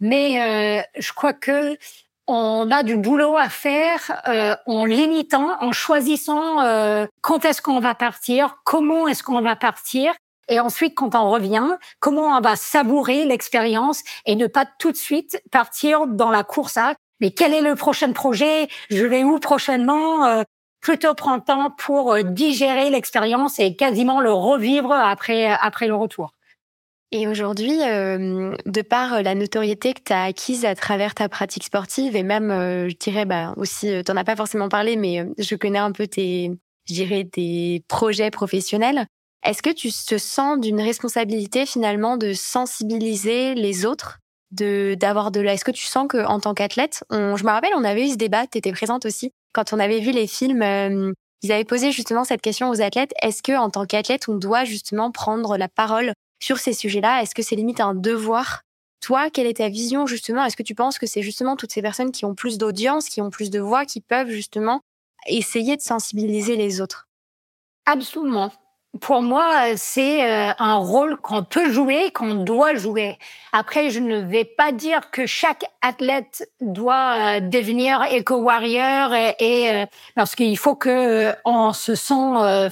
[0.00, 1.78] mais je crois que
[2.26, 4.22] on a du boulot à faire
[4.66, 10.12] en limitant, en choisissant quand est-ce qu'on va partir, comment est-ce qu'on va partir,
[10.48, 14.96] et ensuite, quand on revient, comment on va savourer l'expérience et ne pas tout de
[14.96, 18.68] suite partir dans la course à mais quel est le prochain projet?
[18.90, 20.26] Je vais où prochainement?
[20.26, 20.42] Euh,
[20.80, 26.34] Plutôt prendre temps pour euh, digérer l'expérience et quasiment le revivre après après le retour.
[27.16, 31.62] Et aujourd'hui, euh, de par la notoriété que tu as acquise à travers ta pratique
[31.62, 35.54] sportive et même, je dirais, bah aussi, tu n'en as pas forcément parlé, mais je
[35.54, 36.50] connais un peu tes,
[36.88, 39.06] je dirais, tes projets professionnels.
[39.46, 44.18] Est-ce que tu te sens d'une responsabilité finalement de sensibiliser les autres,
[44.50, 45.52] de d'avoir de la.
[45.52, 48.16] Est-ce que tu sens que en tant qu'athlète, je me rappelle, on avait eu ce
[48.16, 49.30] débat, tu étais présente aussi.
[49.52, 53.12] quand on avait vu les films, ils avaient posé justement cette question aux athlètes.
[53.22, 56.12] Est-ce que, en tant qu'athlète, on doit justement prendre la parole
[56.44, 57.22] sur ces sujets-là.
[57.22, 58.62] Est-ce que c'est limite un devoir?
[59.00, 60.44] Toi, quelle est ta vision justement?
[60.44, 63.20] Est-ce que tu penses que c'est justement toutes ces personnes qui ont plus d'audience, qui
[63.20, 64.80] ont plus de voix, qui peuvent justement
[65.26, 67.08] essayer de sensibiliser les autres?
[67.86, 68.52] Absolument.
[69.00, 73.18] Pour moi, c'est euh, un rôle qu'on peut jouer, qu'on doit jouer.
[73.52, 79.86] Après, je ne vais pas dire que chaque athlète doit euh, devenir éco-warrior et, euh,
[80.14, 82.70] parce qu'il faut que on se sent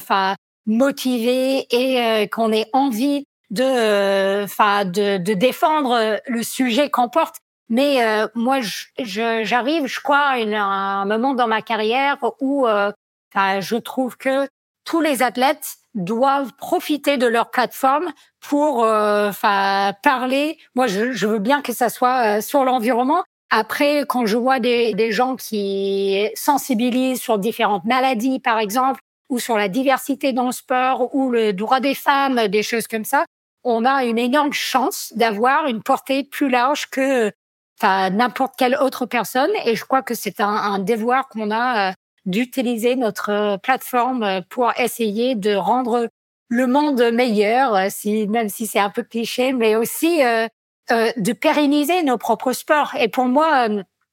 [0.65, 7.37] motivé et qu'on ait envie de enfin de, de, défendre le sujet qu'on porte.
[7.69, 8.01] Mais
[8.35, 8.59] moi,
[8.99, 14.47] j'arrive, je, crois, à un moment dans ma carrière où enfin, je trouve que
[14.85, 20.59] tous les athlètes doivent profiter de leur plateforme pour euh, enfin parler.
[20.75, 23.23] Moi, je, je, veux bien que ça soit euh, sur l'environnement.
[23.51, 29.39] Après, quand je vois des, des gens qui sensibilisent sur différentes maladies, par exemple, ou
[29.39, 33.27] sur la diversité dans le sport, ou le droit des femmes, des choses comme ça,
[33.65, 37.33] on a une énorme chance d'avoir une portée plus large que
[37.81, 39.51] enfin, n'importe quelle autre personne.
[39.65, 41.93] Et je crois que c'est un, un devoir qu'on a euh,
[42.27, 46.09] d'utiliser notre euh, plateforme euh, pour essayer de rendre
[46.49, 50.47] le monde meilleur, euh, si, même si c'est un peu cliché, mais aussi euh,
[50.89, 52.95] de pérenniser nos propres sports.
[52.99, 53.69] Et pour moi,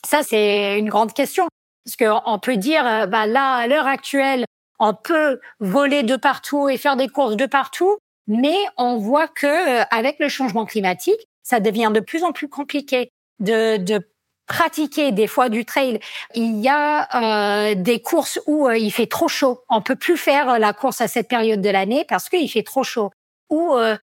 [0.06, 1.48] ça c'est une grande question,
[1.84, 4.46] parce qu'on peut dire, bah là à l'heure actuelle,
[4.80, 7.98] on peut voler de partout et faire des courses de partout,
[8.30, 13.12] mais on voit que avec le changement climatique, ça devient de plus en plus compliqué
[13.40, 14.08] de, de
[14.48, 16.00] pratiquer des fois du trail.
[16.36, 19.62] Il y a euh, des courses où euh, il fait trop chaud.
[19.70, 22.84] On peut plus faire la course à cette période de l'année parce qu'il fait trop
[22.84, 23.12] chaud.
[23.50, 23.98] Ou euh,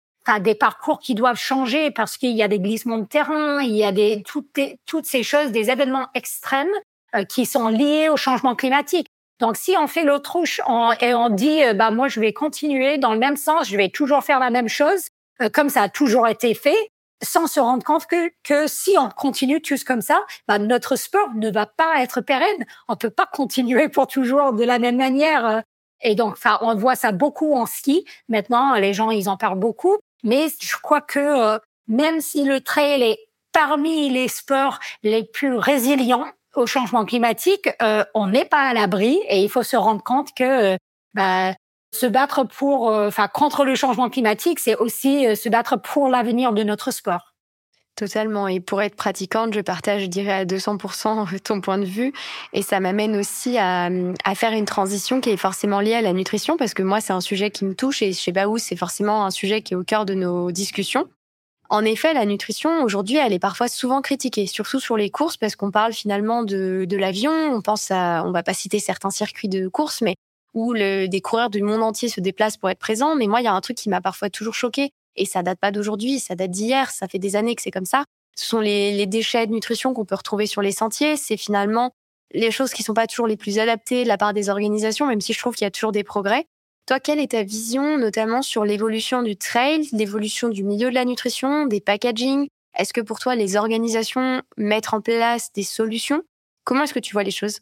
[0.40, 3.84] des parcours qui doivent changer parce qu'il y a des glissements de terrain, il y
[3.84, 6.72] a des toutes, toutes ces choses, des événements extrêmes
[7.14, 9.06] euh, qui sont liés au changement climatique.
[9.42, 10.60] Donc, si on fait l'autruche
[11.00, 14.22] et on dit, bah moi, je vais continuer dans le même sens, je vais toujours
[14.22, 15.02] faire la même chose,
[15.52, 16.88] comme ça a toujours été fait,
[17.24, 21.28] sans se rendre compte que, que si on continue tous comme ça, bah, notre sport
[21.34, 22.64] ne va pas être pérenne.
[22.88, 25.64] On peut pas continuer pour toujours de la même manière.
[26.02, 28.04] Et donc, enfin, on voit ça beaucoup en ski.
[28.28, 29.98] Maintenant, les gens, ils en parlent beaucoup.
[30.22, 33.18] Mais je crois que euh, même si le trail est
[33.52, 39.18] parmi les sports les plus résilients au changement climatique, euh, on n'est pas à l'abri
[39.28, 40.76] et il faut se rendre compte que euh,
[41.14, 41.52] bah,
[41.94, 46.08] se battre pour, euh, enfin, contre le changement climatique, c'est aussi euh, se battre pour
[46.08, 47.34] l'avenir de notre sport.
[47.94, 48.48] Totalement.
[48.48, 52.14] Et pour être pratiquante, je partage, je dirais, à 200% ton point de vue.
[52.54, 53.90] Et ça m'amène aussi à,
[54.24, 57.12] à, faire une transition qui est forcément liée à la nutrition, parce que moi, c'est
[57.12, 59.84] un sujet qui me touche et chez Baou, c'est forcément un sujet qui est au
[59.84, 61.06] cœur de nos discussions.
[61.72, 65.56] En effet, la nutrition, aujourd'hui, elle est parfois souvent critiquée, surtout sur les courses, parce
[65.56, 67.32] qu'on parle finalement de, de l'avion.
[67.32, 70.16] On pense à, on va pas citer certains circuits de course, mais
[70.52, 73.16] où le, des coureurs du monde entier se déplacent pour être présents.
[73.16, 75.58] Mais moi, il y a un truc qui m'a parfois toujours choqué, et ça date
[75.58, 78.04] pas d'aujourd'hui, ça date d'hier, ça fait des années que c'est comme ça.
[78.36, 81.16] Ce sont les, les déchets de nutrition qu'on peut retrouver sur les sentiers.
[81.16, 81.92] C'est finalement
[82.34, 85.22] les choses qui sont pas toujours les plus adaptées de la part des organisations, même
[85.22, 86.44] si je trouve qu'il y a toujours des progrès.
[87.00, 91.66] Quelle est ta vision, notamment sur l'évolution du trail, l'évolution du milieu de la nutrition,
[91.66, 92.48] des packaging?
[92.76, 96.22] Est-ce que pour toi, les organisations mettent en place des solutions?
[96.64, 97.60] Comment est-ce que tu vois les choses?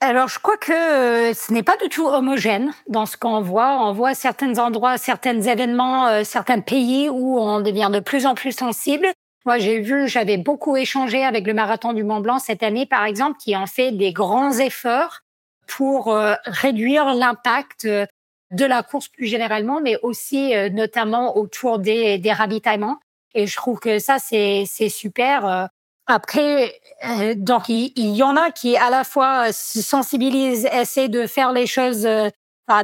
[0.00, 3.78] Alors, je crois que euh, ce n'est pas du tout homogène dans ce qu'on voit.
[3.86, 8.34] On voit certains endroits, certains événements, euh, certains pays où on devient de plus en
[8.34, 9.06] plus sensible.
[9.46, 13.04] Moi, j'ai vu, j'avais beaucoup échangé avec le marathon du Mont Blanc cette année, par
[13.04, 15.20] exemple, qui ont fait des grands efforts
[15.68, 17.86] pour euh, réduire l'impact
[18.52, 22.98] de la course plus généralement, mais aussi notamment autour des, des ravitaillements.
[23.34, 25.70] Et je trouve que ça, c'est super.
[26.06, 31.26] Après, euh, donc il, y en a qui à la fois se sensibilisent, essaient de
[31.26, 32.28] faire les choses euh,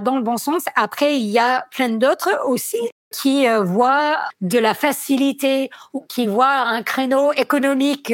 [0.02, 0.64] dans le bon sens.
[0.76, 2.78] Après, il y a plein d'autres aussi
[3.10, 8.12] qui euh, voient de la facilité ou qui voient un créneau économique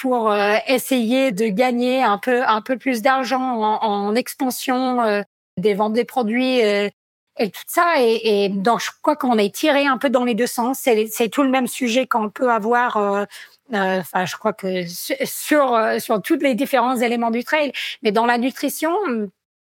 [0.00, 0.34] pour
[0.66, 5.22] essayer de gagner un peu un peu plus d'argent en, en, expansion
[5.56, 6.90] des ventes des produits et
[7.38, 7.94] tout ça.
[7.98, 10.78] Et, et donc, je crois qu'on est tiré un peu dans les deux sens.
[10.80, 13.26] C'est tout le même sujet qu'on peut avoir
[13.74, 14.84] euh, enfin, je crois que
[15.24, 18.92] sur euh, sur tous les différents éléments du trail, mais dans la nutrition,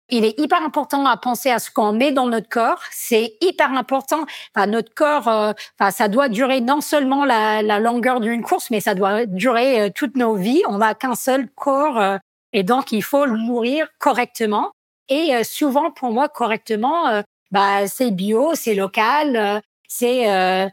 [0.09, 2.83] il est hyper important à penser à ce qu'on met dans notre corps.
[2.91, 4.27] C'est hyper important.
[4.55, 8.71] Enfin, notre corps, euh, enfin, ça doit durer non seulement la, la longueur d'une course,
[8.71, 10.63] mais ça doit durer toutes nos vies.
[10.69, 12.19] On n'a qu'un seul corps,
[12.53, 14.73] et donc il faut le nourrir correctement.
[15.13, 19.63] Et souvent, pour moi, correctement, bah, c'est bio, c'est local
[19.95, 20.71] c'est euh,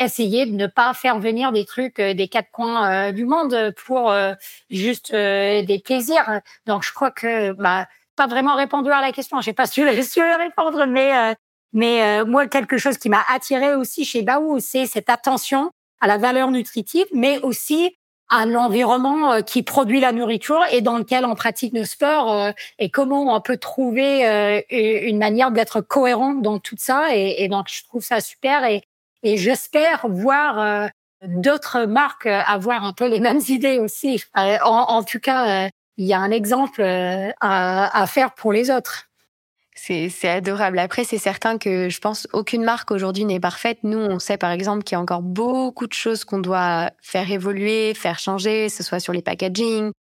[0.00, 4.12] essayer de ne pas faire venir des trucs des quatre coins du monde pour
[4.70, 6.40] juste des plaisirs.
[6.66, 9.40] Donc je crois que bah pas vraiment répondu à la question.
[9.40, 11.36] J'ai pas su, su répondre, mais
[11.72, 16.18] mais moi quelque chose qui m'a attiré aussi chez Baou, c'est cette attention à la
[16.18, 17.96] valeur nutritive, mais aussi
[18.30, 22.52] à l'environnement euh, qui produit la nourriture et dans lequel on pratique nos sports euh,
[22.78, 27.66] et comment on peut trouver euh, une manière d'être cohérent dans tout ça et, donc
[27.68, 28.82] je trouve ça super et,
[29.22, 30.88] et j'espère voir
[31.26, 34.22] d'autres marques avoir un peu les mêmes idées aussi.
[34.34, 39.09] En, tout cas, il y a un exemple à, à faire pour les autres.
[39.74, 40.78] C'est adorable.
[40.78, 43.78] Après, c'est certain que je pense aucune marque aujourd'hui n'est parfaite.
[43.82, 47.30] Nous, on sait par exemple qu'il y a encore beaucoup de choses qu'on doit faire
[47.30, 49.92] évoluer, faire changer, que ce soit sur les packaging.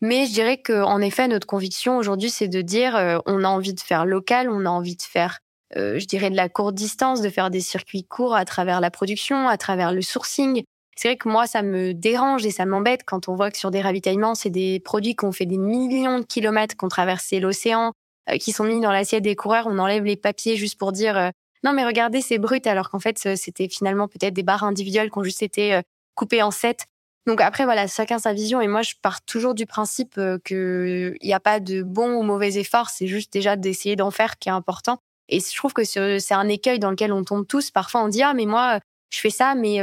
[0.00, 3.48] Mais je dirais que, en effet, notre conviction aujourd'hui, c'est de dire, euh, on a
[3.48, 5.38] envie de faire local, on a envie de faire,
[5.76, 8.90] euh, je dirais, de la courte distance, de faire des circuits courts à travers la
[8.90, 10.62] production, à travers le sourcing.
[10.96, 13.70] C'est vrai que moi, ça me dérange et ça m'embête quand on voit que sur
[13.70, 17.40] des ravitaillements, c'est des produits qui ont fait des millions de kilomètres, qui ont traversé
[17.40, 17.92] l'océan,
[18.36, 19.66] qui sont mis dans l'assiette des coureurs.
[19.66, 21.30] On enlève les papiers juste pour dire euh,
[21.64, 25.18] non mais regardez c'est brut alors qu'en fait c'était finalement peut-être des barres individuelles qui
[25.18, 25.82] ont juste été euh,
[26.14, 26.86] coupées en sept.
[27.26, 30.14] Donc après voilà chacun sa vision et moi je pars toujours du principe
[30.44, 34.10] que il n'y a pas de bon ou mauvais effort, c'est juste déjà d'essayer d'en
[34.10, 34.98] faire qui est important.
[35.28, 37.70] Et je trouve que c'est un écueil dans lequel on tombe tous.
[37.70, 39.78] Parfois on dit ah mais moi je fais ça mais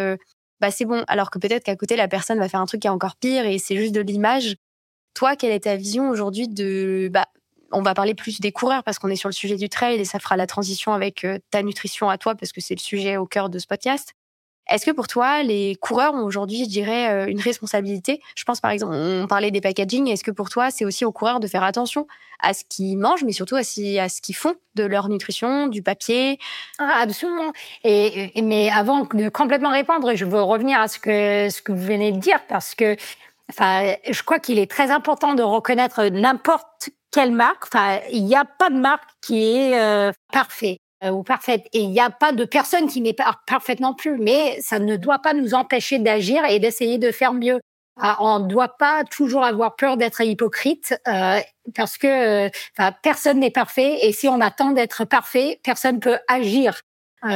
[0.59, 2.87] bah c'est bon alors que peut-être qu'à côté la personne va faire un truc qui
[2.87, 4.55] est encore pire et c'est juste de l'image.
[5.13, 7.27] Toi quelle est ta vision aujourd'hui de bah
[7.71, 10.05] on va parler plus des coureurs parce qu'on est sur le sujet du trail et
[10.05, 13.17] ça fera la transition avec euh, ta nutrition à toi parce que c'est le sujet
[13.17, 14.13] au cœur de ce podcast.
[14.67, 18.19] Est-ce que pour toi, les coureurs ont aujourd'hui, je dirais, euh, une responsabilité?
[18.35, 20.07] Je pense par exemple, on parlait des packaging.
[20.07, 22.07] Est-ce que pour toi, c'est aussi aux coureurs de faire attention
[22.39, 26.39] à ce qu'ils mangent, mais surtout à ce qu'ils font de leur nutrition, du papier?
[26.79, 27.53] Ah, Absolument.
[27.83, 31.85] Et, mais avant de complètement répondre, je veux revenir à ce que ce que vous
[31.85, 32.97] venez de dire parce que,
[33.51, 37.63] enfin, je crois qu'il est très important de reconnaître n'importe quelle marque.
[37.73, 41.79] Enfin, il n'y a pas de marque qui est euh, parfait euh, ou parfaite, et
[41.79, 44.17] il n'y a pas de personne qui n'est pas parfaite non plus.
[44.19, 47.61] Mais ça ne doit pas nous empêcher d'agir et d'essayer de faire mieux.
[47.97, 51.39] Ah, on ne doit pas toujours avoir peur d'être hypocrite euh,
[51.73, 52.47] parce que
[52.77, 56.81] enfin, personne n'est parfait et si on attend d'être parfait, personne peut agir.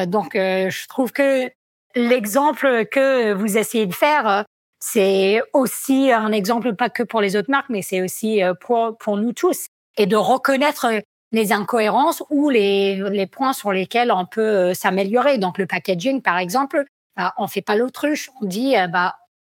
[0.08, 1.50] donc, je trouve que
[1.96, 4.44] l'exemple que vous essayez de faire,
[4.80, 8.98] c'est aussi un exemple pas que pour les autres marques, mais c'est aussi euh, pour,
[8.98, 9.68] pour nous tous.
[9.98, 10.88] Et de reconnaître
[11.32, 15.38] les incohérences ou les, les points sur lesquels on peut euh, s'améliorer.
[15.38, 16.86] Donc le packaging, par exemple,
[17.18, 18.30] bah, on fait pas l'autruche.
[18.42, 19.18] On dit, euh, bah,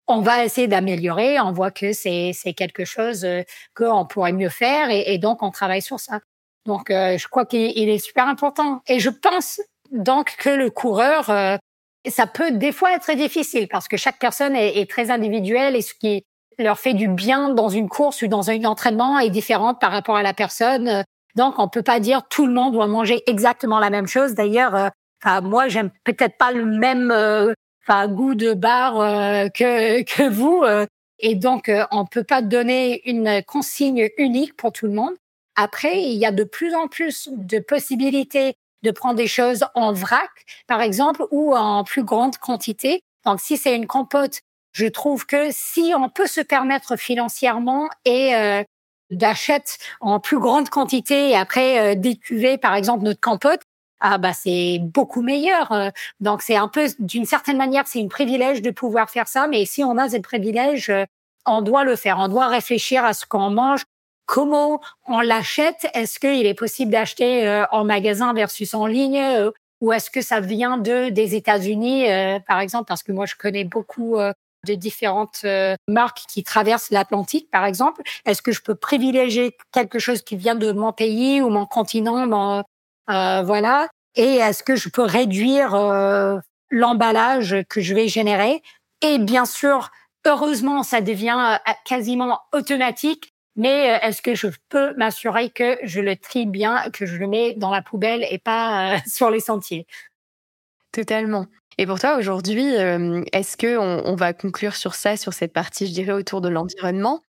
[0.08, 1.40] on va essayer d'améliorer.
[1.42, 3.28] On voit que c'est c'est quelque chose
[3.76, 6.22] qu'on pourrait mieux faire et, et, donc on travaille sur ça.
[6.66, 8.82] Donc je crois qu'il est super important.
[8.88, 11.60] Et je pense donc que le coureur
[12.08, 15.94] ça peut des fois être difficile parce que chaque personne est, très individuelle et ce
[15.94, 16.24] qui
[16.58, 20.16] leur fait du bien dans une course ou dans un entraînement est différent par rapport
[20.16, 21.04] à la personne.
[21.36, 24.34] Donc, on peut pas dire tout le monde doit manger exactement la même chose.
[24.34, 24.90] D'ailleurs, euh,
[25.24, 27.54] enfin, moi, j'aime peut-être pas le même euh,
[28.08, 30.64] goût de bar euh, que que vous.
[31.20, 35.14] et donc, on peut pas donner une consigne unique pour tout le monde.
[35.56, 39.92] Après, il y a de plus en plus de possibilités de prendre des choses en
[39.94, 40.30] vrac,
[40.68, 43.02] par exemple, ou en plus grande quantité.
[43.26, 48.36] Donc, si c'est une compote, je trouve que si on peut se permettre financièrement et
[48.36, 48.64] euh,
[49.12, 53.62] d'acheter en plus grande quantité et après euh, d'écuver, par exemple, notre compote,
[54.02, 55.72] ah bah c'est beaucoup meilleur.
[55.72, 55.90] Euh.
[56.20, 59.48] Donc c'est un peu, d'une certaine manière, c'est une privilège de pouvoir faire ça.
[59.48, 61.06] Mais si on a ce privilège, euh,
[61.46, 62.18] on doit le faire.
[62.20, 63.84] On doit réfléchir à ce qu'on mange,
[64.30, 65.88] comment on l'achète?
[65.96, 69.20] Est-ce qu'il est possible d'acheter euh, en magasin versus en ligne?
[69.20, 72.86] Euh, ou est-ce que ça vient de des États-Unis euh, par exemple?
[72.88, 74.18] Parce que moi je connais beaucoup
[74.68, 75.46] de différentes
[75.88, 78.02] marques qui traversent l'Atlantique par exemple.
[78.26, 82.28] Est-ce que je peux privilégier quelque chose qui vient de mon pays ou mon continent?
[82.28, 82.64] Mon,
[83.08, 83.88] Voilà.
[84.16, 85.72] Et est-ce que je peux réduire
[86.70, 88.62] l'emballage que je vais générer?
[89.02, 89.92] Et bien sûr,
[90.26, 96.16] heureusement, ça devient quasiment automatique mais euh, est-ce que je peux m'assurer que je le
[96.16, 99.86] trie bien, que je le mets dans la poubelle et pas euh, sur les sentiers?
[100.94, 101.46] Totalement.
[101.78, 105.88] Et pour toi, aujourd'hui, euh, est-ce que on, va conclure sur ça, sur cette partie,
[105.88, 107.22] je dirais, autour de l'environnement?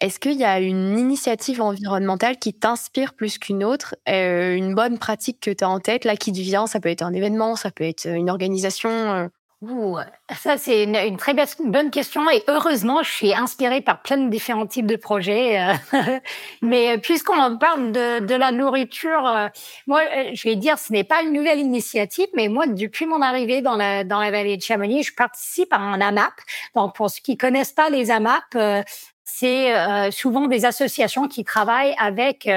[0.00, 5.40] Est-ce qu'il y a une initiative environnementale qui t'inspire plus qu'une autre, une bonne pratique
[5.40, 6.66] que tu as en tête, là, qui te vient?
[6.66, 9.30] Ça peut être un événement, ça peut être une organisation
[9.62, 9.96] Ouh,
[10.34, 14.66] ça c'est une, très bonne question et heureusement je suis inspirée par plein de différents
[14.66, 15.58] types de projets.
[15.58, 15.72] Euh,
[16.62, 19.48] mais puisqu'on parle de, la nourriture, euh,
[19.86, 20.02] moi
[20.34, 23.76] je vais dire ce n'est pas une nouvelle initiative, mais moi depuis mon arrivée dans
[23.76, 26.34] la dans la vallée de Chamonix, je participe à un AMAP.
[26.74, 28.82] Donc pour ceux qui connaissent pas les AMAP, euh,
[29.24, 29.72] c'est
[30.12, 32.48] souvent des associations qui travaillent avec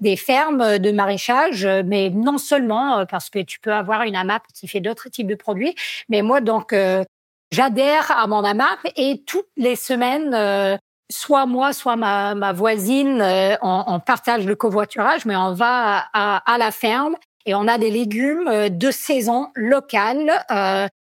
[0.00, 4.42] des fermes de maraîchage, mais non seulement euh, parce que tu peux avoir une AMAP
[4.54, 5.74] qui fait d'autres types de produits,
[6.08, 7.04] mais moi donc euh,
[7.50, 10.76] j'adhère à mon AMAP et toutes les semaines, euh,
[11.10, 13.22] soit moi, soit ma, voisine,
[13.62, 18.68] on, partage le covoiturage, mais on va à, la ferme et on a des légumes
[18.68, 20.30] de saison locale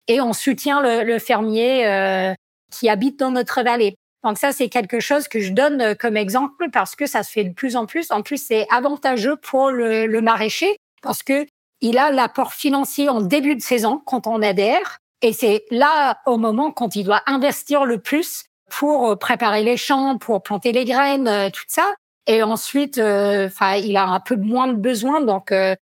[0.07, 2.35] et on soutient le fermier
[2.71, 3.95] qui habite dans notre vallée.
[4.23, 7.31] Donc ça, c'est quelque chose que je donne euh, comme exemple parce que ça se
[7.31, 8.11] fait de plus en plus.
[8.11, 11.45] En plus, c'est avantageux pour le, le maraîcher parce que
[11.81, 14.99] il a l'apport financier en début de saison quand on adhère.
[15.21, 19.77] Et c'est là, au moment, quand il doit investir le plus pour euh, préparer les
[19.77, 21.93] champs, pour planter les graines, euh, tout ça.
[22.27, 25.19] Et ensuite, enfin, il a un peu moins de besoin.
[25.21, 25.51] Donc,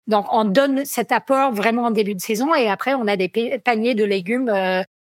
[0.06, 2.54] donc, on donne cet apport vraiment en début de saison.
[2.54, 4.48] Et après, on a des paniers de légumes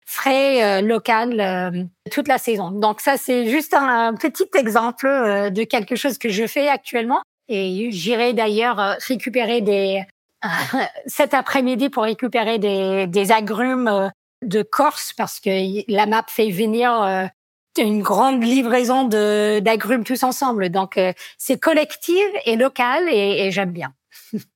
[0.05, 2.71] frais euh, local euh, toute la saison.
[2.71, 7.23] Donc ça, c'est juste un, petit exemple euh, de quelque chose que je fais actuellement.
[7.49, 10.03] Et j'irai d'ailleurs récupérer des
[11.07, 14.11] cet après-midi pour récupérer des, des agrumes
[14.43, 17.31] de Corse parce que la map fait venir
[17.77, 20.71] une grande livraison de d'agrumes tous ensemble.
[20.71, 20.99] Donc
[21.37, 23.93] c'est collectif et local et, et j'aime bien.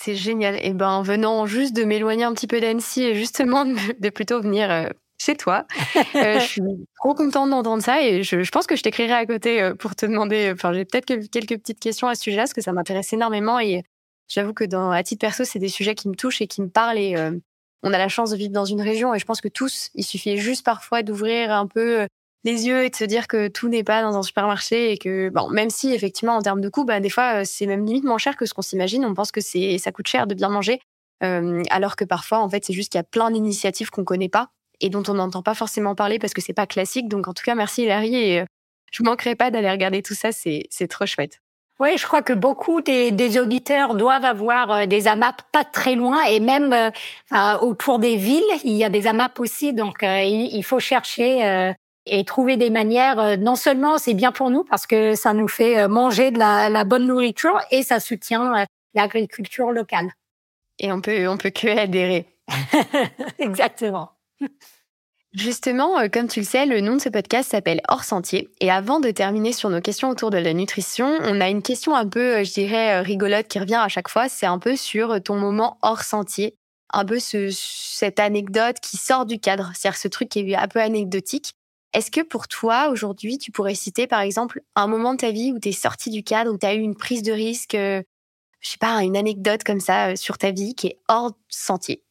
[0.00, 0.58] C'est génial.
[0.62, 4.70] Et ben, venant juste de m'éloigner un petit peu d'Annecy et justement de, plutôt venir
[4.70, 4.88] euh,
[5.18, 5.66] chez toi,
[6.16, 6.62] euh, je suis
[6.96, 10.04] trop contente d'entendre ça et je, pense que je t'écrirai à côté euh, pour te
[10.04, 10.50] demander.
[10.52, 13.84] Enfin, j'ai peut-être quelques petites questions à ce sujet-là parce que ça m'intéresse énormément et
[14.28, 16.68] j'avoue que dans à titre perso, c'est des sujets qui me touchent et qui me
[16.68, 17.14] parlent et
[17.82, 20.04] on a la chance de vivre dans une région et je pense que tous, il
[20.04, 22.06] suffit juste parfois d'ouvrir un peu
[22.44, 25.30] les yeux et de se dire que tout n'est pas dans un supermarché et que
[25.30, 28.04] bon même si effectivement en termes de coût bah des fois euh, c'est même limite
[28.04, 29.04] moins cher que ce qu'on s'imagine.
[29.04, 30.80] On pense que c'est ça coûte cher de bien manger
[31.22, 34.28] euh, alors que parfois en fait c'est juste qu'il y a plein d'initiatives qu'on connaît
[34.28, 37.08] pas et dont on n'entend pas forcément parler parce que c'est pas classique.
[37.08, 38.44] Donc en tout cas merci Larry et euh,
[38.92, 40.32] je manquerai pas d'aller regarder tout ça.
[40.32, 41.40] C'est c'est trop chouette.
[41.80, 45.96] Oui, je crois que beaucoup des, des, auditeurs doivent avoir euh, des AMAP pas très
[45.96, 49.72] loin et même euh, autour des villes, il y a des AMAP aussi.
[49.72, 51.74] Donc, il, faut chercher
[52.06, 53.18] et trouver des manières.
[53.18, 56.38] Euh, non seulement c'est bien pour nous parce que ça nous fait euh, manger de
[56.38, 60.10] la, la bonne nourriture et ça soutient euh, l'agriculture locale.
[60.78, 62.26] Et on peut on peut que adhérer.
[63.38, 64.10] Exactement.
[65.32, 68.50] Justement, comme tu le sais, le nom de ce podcast s'appelle Hors Sentier.
[68.60, 71.96] Et avant de terminer sur nos questions autour de la nutrition, on a une question
[71.96, 74.28] un peu, je dirais, rigolote qui revient à chaque fois.
[74.28, 76.54] C'est un peu sur ton moment hors sentier.
[76.92, 79.72] Un peu ce, cette anecdote qui sort du cadre.
[79.74, 81.54] C'est-à-dire ce truc qui est un peu anecdotique.
[81.94, 85.52] Est-ce que pour toi, aujourd'hui, tu pourrais citer, par exemple, un moment de ta vie
[85.52, 88.02] où tu es sorti du cadre, où tu as eu une prise de risque, euh,
[88.60, 92.02] je sais pas, une anecdote comme ça euh, sur ta vie qui est hors sentier?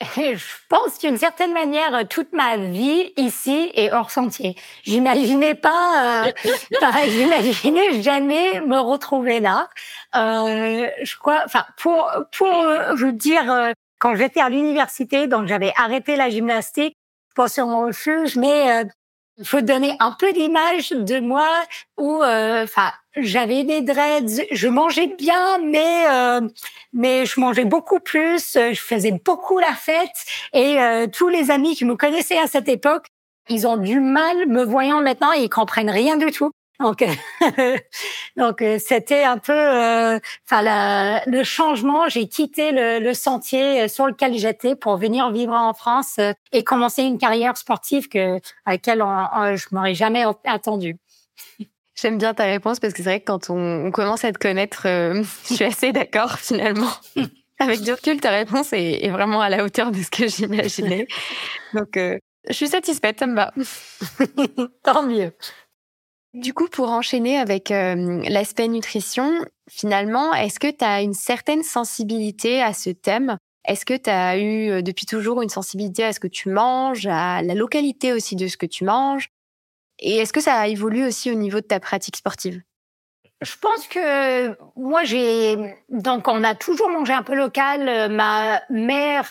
[0.16, 4.56] Je pense d'une certaine manière, toute ma vie ici est hors sentier.
[4.82, 6.32] J'imaginais pas, euh,
[7.08, 9.70] j'imaginais jamais me retrouver là.
[10.16, 12.52] Euh, je crois, enfin, pour pour
[12.96, 16.96] vous dire, quand j'étais à l'université, donc j'avais arrêté la gymnastique
[17.36, 18.84] pour mon refuge, mais
[19.38, 21.48] il faut donner un peu d'image de moi
[21.98, 26.40] où, euh, enfin, j'avais des dreads, je mangeais bien, mais euh,
[26.92, 30.10] mais je mangeais beaucoup plus, je faisais beaucoup la fête
[30.52, 33.06] et euh, tous les amis qui me connaissaient à cette époque,
[33.48, 36.52] ils ont du mal me voyant maintenant, ils comprennent rien du tout.
[36.82, 37.04] Donc,
[38.36, 42.08] donc euh, c'était un peu, euh, enfin, le changement.
[42.08, 46.64] J'ai quitté le, le, sentier sur lequel j'étais pour venir vivre en France euh, et
[46.64, 50.96] commencer une carrière sportive que à laquelle on, je m'aurais jamais attendu.
[51.94, 54.38] J'aime bien ta réponse parce que c'est vrai que quand on, on, commence à te
[54.38, 54.82] connaître,
[55.48, 56.90] je suis assez d'accord finalement.
[57.58, 61.06] Avec du recul, ta réponse est, est, vraiment à la hauteur de ce que j'imaginais.
[61.74, 61.96] Donc,
[62.48, 63.52] je suis satisfaite, ça me va.
[64.82, 65.32] Tant mieux.
[66.34, 71.62] Du coup, pour enchaîner avec euh, l'aspect nutrition, finalement, est-ce que tu as une certaine
[71.62, 73.36] sensibilité à ce thème?
[73.66, 77.06] Est-ce que tu as eu euh, depuis toujours une sensibilité à ce que tu manges,
[77.06, 79.28] à la localité aussi de ce que tu manges?
[79.98, 82.62] Et est-ce que ça a évolué aussi au niveau de ta pratique sportive?
[83.42, 85.56] Je pense que moi j'ai
[85.88, 88.10] donc on a toujours mangé un peu local.
[88.10, 89.28] Ma mère,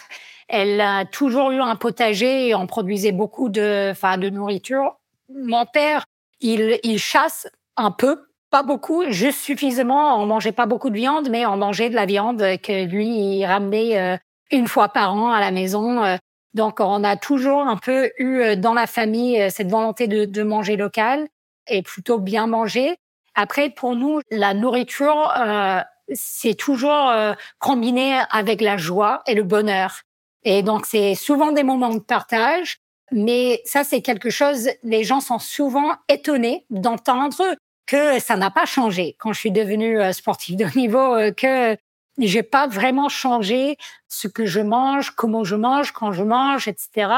[0.49, 4.97] elle a toujours eu un potager et on produisait beaucoup de enfin de nourriture.
[5.29, 6.03] Mon père,
[6.41, 10.21] il, il chasse un peu, pas beaucoup, juste suffisamment.
[10.21, 13.45] On mangeait pas beaucoup de viande, mais on mangeait de la viande que lui il
[13.45, 14.17] ramenait euh,
[14.51, 16.03] une fois par an à la maison.
[16.03, 16.17] Euh.
[16.53, 20.75] Donc, on a toujours un peu eu dans la famille cette volonté de, de manger
[20.75, 21.29] local
[21.67, 22.97] et plutôt bien manger.
[23.35, 25.79] Après, pour nous, la nourriture, euh,
[26.13, 30.01] c'est toujours euh, combiné avec la joie et le bonheur.
[30.43, 32.77] Et donc, c'est souvent des moments de partage.
[33.11, 37.55] Mais ça, c'est quelque chose, les gens sont souvent étonnés d'entendre
[37.85, 41.31] que ça n'a pas changé quand je suis devenue euh, sportive de haut niveau, euh,
[41.31, 41.75] que
[42.17, 47.11] j'ai pas vraiment changé ce que je mange, comment je mange, quand je mange, etc.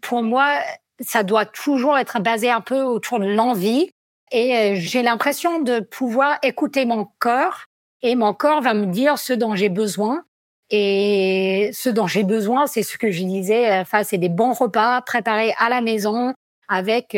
[0.00, 0.58] Pour moi,
[1.00, 3.90] ça doit toujours être basé un peu autour de l'envie.
[4.30, 7.64] Et euh, j'ai l'impression de pouvoir écouter mon corps
[8.02, 10.24] et mon corps va me dire ce dont j'ai besoin.
[10.70, 15.00] Et ce dont j'ai besoin, c'est ce que je disais, enfin, c'est des bons repas
[15.02, 16.34] préparés à la maison
[16.68, 17.16] avec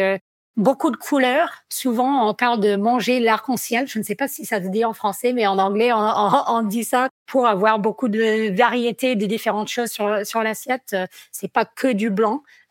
[0.57, 1.62] beaucoup de couleurs.
[1.68, 3.88] Souvent, on parle de manger l'arc-en-ciel.
[3.88, 6.84] Je ne sais pas si ça se dit en français, mais en anglais, on, dit
[6.84, 10.94] ça pour avoir beaucoup de variétés, de différentes choses sur, sur l'assiette.
[11.32, 12.42] C'est pas que du blanc,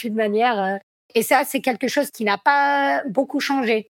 [0.00, 0.78] toute manière.
[1.14, 3.90] Et ça, c'est quelque chose qui n'a pas beaucoup changé.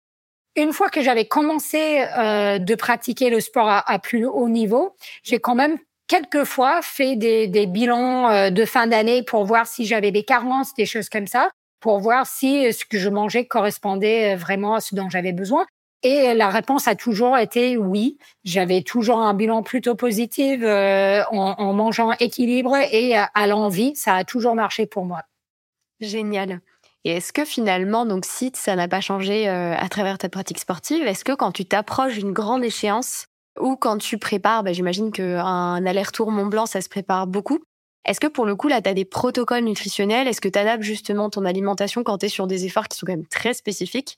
[0.55, 5.39] Une fois que j'avais commencé euh, de pratiquer le sport à plus haut niveau, j'ai
[5.39, 5.77] quand même
[6.07, 10.73] quelquefois fait des, des bilans euh, de fin d'année pour voir si j'avais des carences,
[10.73, 11.49] des choses comme ça
[11.79, 15.33] pour voir si euh, ce que je mangeais correspondait euh, vraiment à ce dont j'avais
[15.33, 15.65] besoin.
[16.03, 18.19] Et la réponse a toujours été oui.
[18.43, 23.95] J'avais toujours un bilan plutôt positif euh, en, mangeant équilibre et à, l'envie.
[23.95, 25.23] Ça a toujours marché pour moi.
[25.99, 26.61] Génial.
[27.03, 31.03] Et est-ce que finalement, donc si ça n'a pas changé à travers ta pratique sportive,
[31.07, 33.25] est-ce que quand tu t'approches d'une grande échéance
[33.59, 37.59] ou quand tu prépares, bah, j'imagine qu'un aller-retour Mont Blanc, ça se prépare beaucoup.
[38.05, 40.27] Est-ce que pour le coup, là, tu as des protocoles nutritionnels?
[40.27, 43.05] Est-ce que tu adaptes justement ton alimentation quand tu es sur des efforts qui sont
[43.05, 44.17] quand même très spécifiques?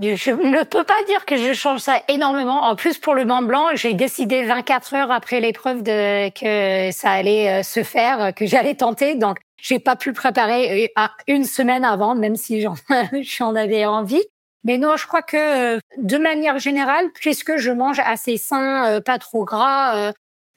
[0.00, 2.64] Je ne peux pas dire que je change ça énormément.
[2.64, 7.10] En plus, pour le Mont Blanc, j'ai décidé 24 heures après l'épreuve de que ça
[7.10, 9.14] allait euh, se faire, que j'allais tenter.
[9.14, 14.22] Donc, j'ai pas pu préparer euh, une semaine avant, même si j'en avais envie.
[14.66, 19.18] Mais non, je crois que euh, de manière générale, puisque je mange assez sain, pas
[19.18, 20.12] trop gras,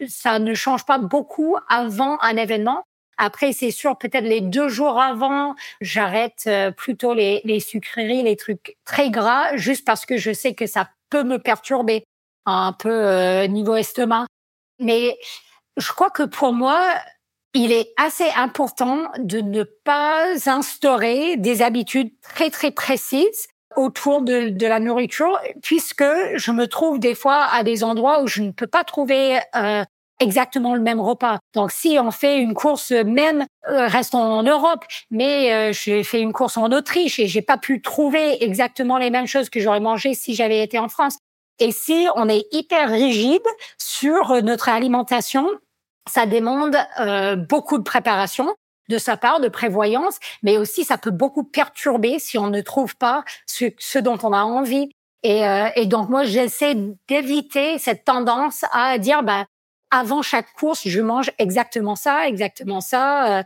[0.07, 2.83] ça ne change pas beaucoup avant un événement.
[3.21, 8.37] Après, c'est sûr, peut-être les deux jours avant, j'arrête euh, plutôt les, les sucreries, les
[8.37, 12.05] trucs très gras, juste parce que je sais que ça peut me perturber
[12.45, 14.25] un peu euh, niveau estomac.
[14.79, 15.17] Mais
[15.75, 16.81] je crois que pour moi,
[17.53, 24.49] il est assez important de ne pas instaurer des habitudes très très précises autour de,
[24.49, 26.05] de, la nourriture, puisque
[26.35, 29.83] je me trouve des fois à des endroits où je ne peux pas trouver euh,
[30.19, 31.39] exactement le même repas.
[31.53, 36.21] Donc, si on fait une course, même euh, restons en Europe, mais euh, j'ai fait
[36.21, 39.79] une course en Autriche et j'ai pas pu trouver exactement les mêmes choses que j'aurais
[39.79, 41.17] mangé si j'avais été en France.
[41.59, 43.45] Et si on est hyper rigide
[43.77, 45.47] sur notre alimentation,
[46.09, 48.53] ça demande euh, beaucoup de préparation
[48.89, 52.95] de sa part, de prévoyance, mais aussi ça peut beaucoup perturber si on ne trouve
[52.97, 54.91] pas ce, ce dont on a envie.
[55.23, 55.43] Et,
[55.75, 56.75] et donc moi, j'essaie
[57.07, 59.45] d'éviter cette tendance à dire, bah,
[59.91, 63.43] avant chaque course, je mange exactement ça, exactement ça, euh,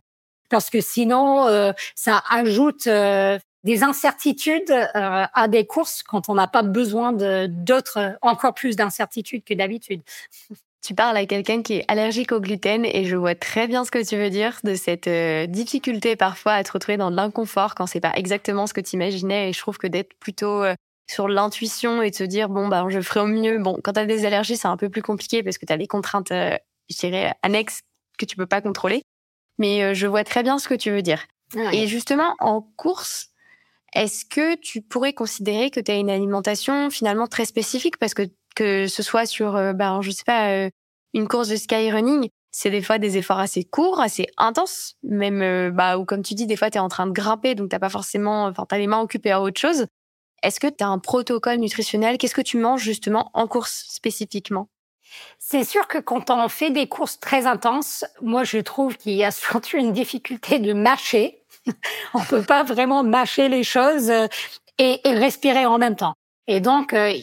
[0.49, 6.47] parce que sinon, euh, ça ajoute euh, des incertitudes à des courses quand on n'a
[6.47, 10.01] pas besoin de d'autres, encore plus d'incertitudes que d'habitude.
[10.83, 13.91] Tu parles à quelqu'un qui est allergique au gluten et je vois très bien ce
[13.91, 15.09] que tu veux dire de cette
[15.49, 19.49] difficulté parfois à te retrouver dans l'inconfort quand c'est pas exactement ce que tu imaginais
[19.49, 20.63] et je trouve que d'être plutôt
[21.09, 23.59] sur l'intuition et de se dire bon bah je ferai au mieux.
[23.59, 25.77] Bon, quand tu as des allergies, c'est un peu plus compliqué parce que tu as
[25.77, 26.57] des contraintes euh,
[26.89, 27.81] je dirais annexes
[28.17, 29.03] que tu peux pas contrôler.
[29.57, 31.25] Mais euh, je vois très bien ce que tu veux dire.
[31.71, 33.29] Et justement en course,
[33.93, 38.23] est-ce que tu pourrais considérer que tu as une alimentation finalement très spécifique parce que
[38.53, 40.69] que ce soit sur euh, bah je sais pas
[41.13, 45.97] une course de skyrunning, c'est des fois des efforts assez courts, assez intenses, même bah
[45.97, 47.89] ou comme tu dis des fois tu es en train de grimper donc t'as pas
[47.89, 49.85] forcément enfin tu as les mains occupées à autre chose.
[50.43, 52.17] Est-ce que tu as un protocole nutritionnel?
[52.17, 54.67] Qu'est-ce que tu manges justement en course spécifiquement?
[55.39, 59.23] C'est sûr que quand on fait des courses très intenses, moi je trouve qu'il y
[59.23, 61.43] a surtout une difficulté de mâcher.
[62.13, 64.27] on peut pas vraiment mâcher les choses euh,
[64.77, 66.15] et, respirer en même temps.
[66.47, 67.13] Et donc euh,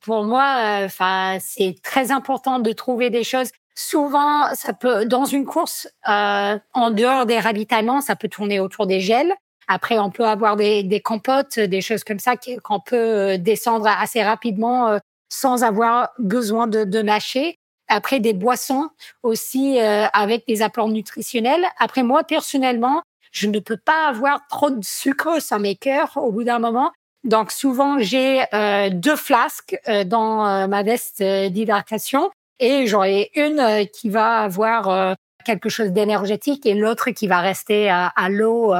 [0.00, 3.50] pour moi, euh, enfin c'est très important de trouver des choses.
[3.76, 9.00] Souvent, ça peut dans une course en dehors des ravitaillements, ça peut tourner autour des
[9.00, 9.34] gels.
[9.68, 13.86] Après, on peut avoir des, des compotes, des choses comme ça qu'on peut euh, descendre
[13.86, 14.98] assez rapidement euh,
[15.28, 17.56] sans avoir besoin de, de mâcher.
[17.88, 18.88] Après, des boissons
[19.22, 21.64] aussi euh, avec des apports nutritionnels.
[21.78, 23.02] Après, moi, personnellement,
[23.32, 26.92] je ne peux pas avoir trop de sucre, ça m'écœure au bout d'un moment.
[27.24, 28.44] Donc, souvent, j'ai
[28.92, 35.90] deux flasques dans ma veste d'hydratation et j'en ai une qui va avoir quelque chose
[35.90, 38.74] d'énergétique et l'autre qui va rester à, l'eau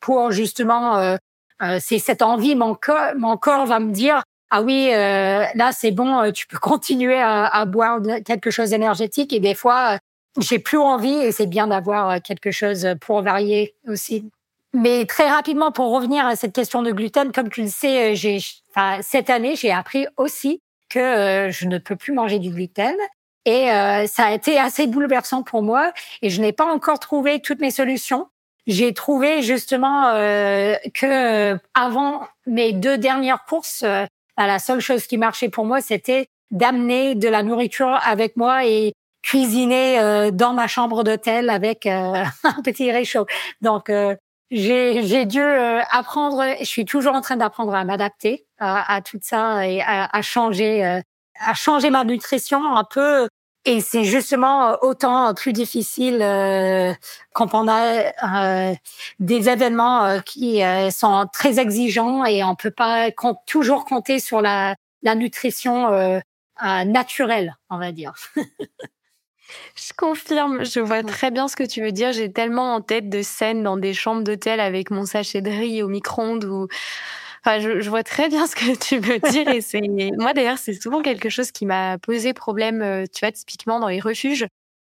[0.00, 1.16] pour justement
[1.78, 6.30] c'est cette envie mon corps mon corps va me dire ah oui là c'est bon
[6.32, 9.98] tu peux continuer à, à boire quelque chose d'énergétique et des fois
[10.38, 14.30] j'ai plus envie et c'est bien d'avoir quelque chose pour varier aussi.
[14.72, 18.38] Mais très rapidement, pour revenir à cette question de gluten, comme tu le sais, j'ai,
[18.70, 22.94] enfin, cette année, j'ai appris aussi que euh, je ne peux plus manger du gluten.
[23.46, 25.92] Et euh, ça a été assez bouleversant pour moi.
[26.22, 28.28] Et je n'ai pas encore trouvé toutes mes solutions.
[28.66, 33.84] J'ai trouvé justement euh, que avant mes deux dernières courses,
[34.36, 38.92] la seule chose qui marchait pour moi, c'était d'amener de la nourriture avec moi et
[39.22, 43.26] cuisiner dans ma chambre d'hôtel avec un petit réchaud.
[43.60, 43.90] Donc
[44.50, 49.18] j'ai dû euh, apprendre, je suis toujours en train d'apprendre à m'adapter à, à, tout
[49.22, 51.00] ça et à, à changer, euh,
[51.38, 53.28] à changer ma nutrition un peu.
[53.66, 56.94] Et c'est justement autant plus difficile euh,
[57.34, 58.74] quand on a
[59.18, 63.10] des événements qui sont très exigeants et on peut pas
[63.46, 66.22] toujours compter sur la, la nutrition
[66.62, 68.14] naturelle, on va dire.
[69.74, 72.12] Je confirme, je vois très bien ce que tu veux dire.
[72.12, 75.82] J'ai tellement en tête de scènes dans des chambres d'hôtel avec mon sachet de riz
[75.82, 76.68] au micro-ondes ou
[77.44, 79.80] Enfin, je, vois très bien ce que tu veux dire et c'est
[80.18, 82.82] moi d'ailleurs c'est souvent quelque chose qui m'a posé problème.
[82.82, 84.46] Euh, tu vois typiquement dans les refuges,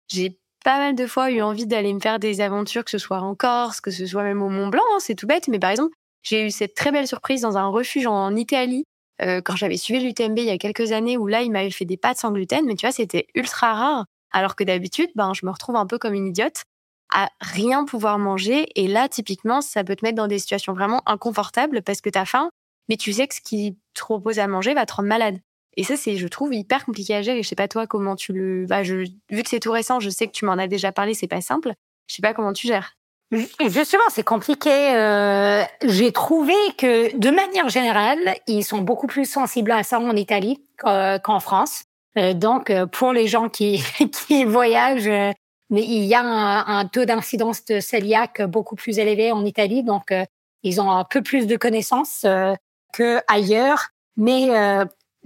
[0.08, 3.20] j'ai pas mal de fois eu envie d'aller me faire des aventures, que ce soit
[3.20, 4.82] en Corse, que ce soit même au Mont Blanc.
[4.94, 5.92] Hein, c'est tout bête, mais par exemple
[6.22, 8.84] j'ai eu cette très belle surprise dans un refuge en Italie
[9.22, 11.84] euh, quand j'avais suivi l'UTMB il y a quelques années où là il m'avait fait
[11.84, 14.06] des pâtes sans gluten, mais tu vois c'était ultra rare.
[14.32, 16.64] Alors que d'habitude, ben, je me retrouve un peu comme une idiote
[17.12, 18.66] à rien pouvoir manger.
[18.74, 22.18] Et là, typiquement, ça peut te mettre dans des situations vraiment inconfortables parce que tu
[22.18, 22.50] as faim,
[22.88, 25.38] mais tu sais que ce qui te propose à manger va te rendre malade.
[25.76, 27.42] Et ça, c'est, je trouve, hyper compliqué à gérer.
[27.42, 28.66] Je sais pas toi comment tu le.
[28.66, 29.06] Bah, je...
[29.30, 31.40] Vu que c'est tout récent, je sais que tu m'en as déjà parlé, c'est pas
[31.40, 31.72] simple.
[32.08, 32.94] Je sais pas comment tu gères.
[33.30, 34.70] Justement, c'est compliqué.
[34.70, 40.16] Euh, j'ai trouvé que, de manière générale, ils sont beaucoup plus sensibles à ça en
[40.16, 41.84] Italie qu'en France.
[42.18, 43.82] Euh, donc, euh, pour les gens qui,
[44.26, 45.32] qui voyagent, euh,
[45.70, 50.14] il y a un, taux d'incidence de cœliaque beaucoup plus élevé en Italie, donc
[50.62, 52.24] ils ont un peu plus de connaissances
[52.94, 53.88] que ailleurs.
[54.16, 54.48] Mais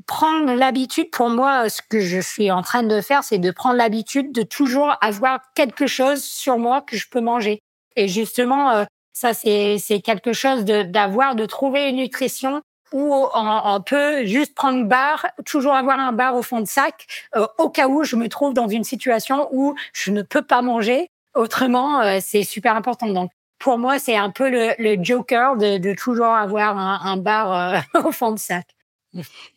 [0.09, 3.77] prendre l'habitude, pour moi, ce que je suis en train de faire, c'est de prendre
[3.77, 7.61] l'habitude de toujours avoir quelque chose sur moi que je peux manger.
[7.95, 12.63] Et justement, ça, c'est quelque chose d'avoir, de trouver une nutrition
[12.93, 17.47] où on, peut juste prendre barre, toujours avoir un bar au fond de sac, euh,
[17.59, 21.09] au cas où je me trouve dans une situation où je ne peux pas manger.
[21.35, 23.09] Autrement, euh, c'est super important.
[23.09, 28.13] Donc, pour moi, c'est un peu le, joker de, toujours avoir un, bar euh, au
[28.13, 28.67] fond de sac.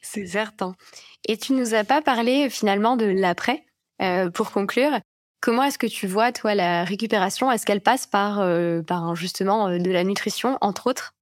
[0.02, 0.76] C'est certain.
[1.28, 3.64] Et tu nous as pas parlé finalement de l'après.
[4.34, 5.00] pour conclure,
[5.42, 7.52] comment est-ce que tu vois toi la récupération?
[7.52, 8.46] Est-ce qu'elle passe par,
[8.86, 11.15] par justement de la nutrition entre autres?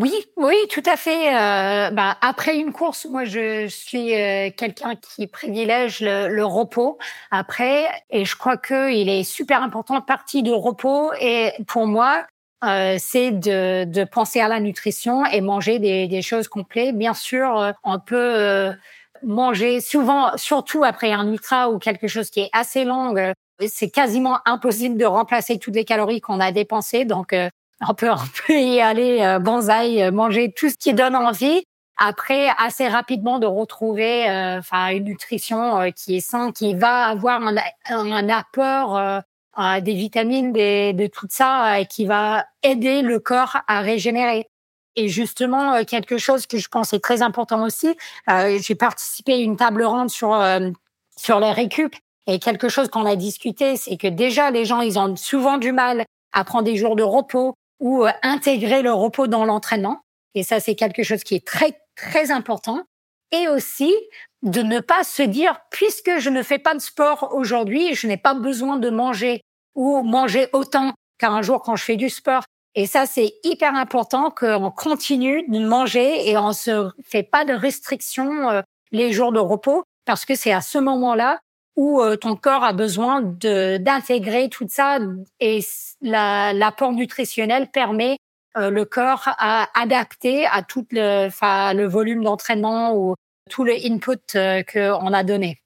[0.00, 1.34] Oui, oui, tout à fait.
[1.34, 6.98] Euh, bah, après une course, moi, je suis euh, quelqu'un qui privilège le, repos
[7.32, 11.10] après, et je crois que il est super important partie de repos.
[11.20, 12.24] Et pour moi,
[12.64, 16.96] euh, c'est de, de, penser à la nutrition et manger des, des choses complètes.
[16.96, 18.70] Bien sûr, on peut
[19.24, 23.14] manger souvent, surtout après un ultra ou quelque chose qui est assez long.
[23.66, 27.04] c'est quasiment impossible de remplacer toutes les calories qu'on a dépensées.
[27.04, 27.34] Donc,
[27.86, 31.62] on peut, on peut y aller euh, bonsaï, euh, manger tout ce qui donne envie.
[32.00, 37.40] Après, assez rapidement de retrouver, euh, enfin, une nutrition qui est saine, qui va avoir
[37.42, 39.22] un, apport
[39.82, 44.46] des vitamines, des, de tout ça, et qui va aider le corps à régénérer.
[44.94, 47.96] Et justement, quelque chose que je pense est très important aussi,
[48.28, 50.40] j'ai participé à une table ronde sur
[51.18, 51.96] sur les récup.
[52.28, 55.72] Et quelque chose qu'on a discuté, c'est que déjà les gens, ils ont souvent du
[55.72, 60.00] mal à prendre des jours de repos, ou euh, intégrer le repos dans l'entraînement.
[60.34, 62.82] Et ça, c'est quelque chose qui est très, très important.
[63.32, 63.94] Et aussi,
[64.42, 68.16] de ne pas se dire, puisque je ne fais pas de sport aujourd'hui, je n'ai
[68.16, 69.42] pas besoin de manger
[69.74, 72.42] ou manger autant qu'un jour quand je fais du sport.
[72.74, 77.52] Et ça, c'est hyper important qu'on continue de manger et on se fait pas de
[77.52, 78.62] restrictions euh,
[78.92, 81.40] les jours de repos parce que c'est à ce moment-là
[81.78, 84.98] où euh, ton corps a besoin d'intégrer tout ça
[85.38, 85.60] et
[86.02, 88.18] l'apport nutritionnel permet
[88.56, 93.14] euh, le corps à adapter à tout le, le volume d'entraînement ou
[93.48, 95.62] tout le input euh, qu'on a donné.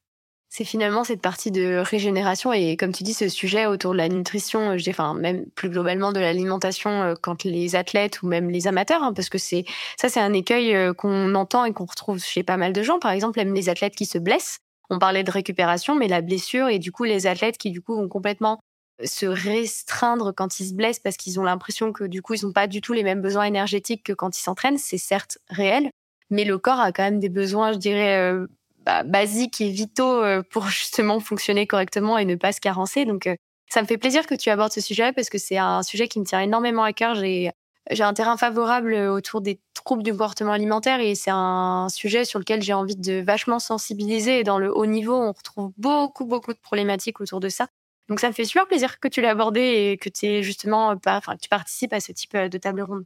[0.50, 4.10] C'est finalement cette partie de régénération et comme tu dis ce sujet autour de la
[4.10, 8.66] nutrition, je dis, enfin même plus globalement de l'alimentation quand les athlètes ou même les
[8.66, 9.64] amateurs, hein, parce que c'est
[9.96, 12.98] ça c'est un écueil qu'on entend et qu'on retrouve chez pas mal de gens.
[12.98, 14.58] Par exemple, même les athlètes qui se blessent
[14.90, 17.94] on parlait de récupération, mais la blessure et du coup les athlètes qui du coup
[17.96, 18.60] vont complètement
[19.04, 22.52] se restreindre quand ils se blessent parce qu'ils ont l'impression que du coup ils n'ont
[22.52, 24.78] pas du tout les mêmes besoins énergétiques que quand ils s'entraînent.
[24.78, 25.90] C'est certes réel,
[26.30, 28.46] mais le corps a quand même des besoins, je dirais, euh,
[28.84, 33.04] bah, basiques et vitaux euh, pour justement fonctionner correctement et ne pas se carencer.
[33.04, 33.28] Donc
[33.68, 36.20] ça me fait plaisir que tu abordes ce sujet parce que c'est un sujet qui
[36.20, 37.14] me tient énormément à cœur.
[37.14, 37.50] J'ai
[37.90, 42.38] j'ai un terrain favorable autour des troubles du comportement alimentaire et c'est un sujet sur
[42.38, 44.40] lequel j'ai envie de vachement sensibiliser.
[44.40, 47.68] Et dans le haut niveau, on retrouve beaucoup, beaucoup de problématiques autour de ça.
[48.08, 51.36] Donc ça me fait super plaisir que tu l'aies abordé et que tu justement enfin,
[51.36, 53.04] tu participes à ce type euh, de table ronde.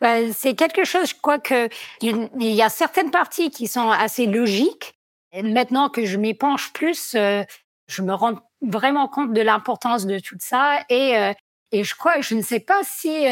[0.00, 1.68] Bah, c'est quelque chose, je crois que
[2.02, 4.94] il y a certaines parties qui sont assez logiques.
[5.42, 7.42] Maintenant que je m'y penche plus, euh,
[7.88, 11.32] je me rends vraiment compte de l'importance de tout ça et euh,
[11.74, 13.26] et je crois, je ne sais pas si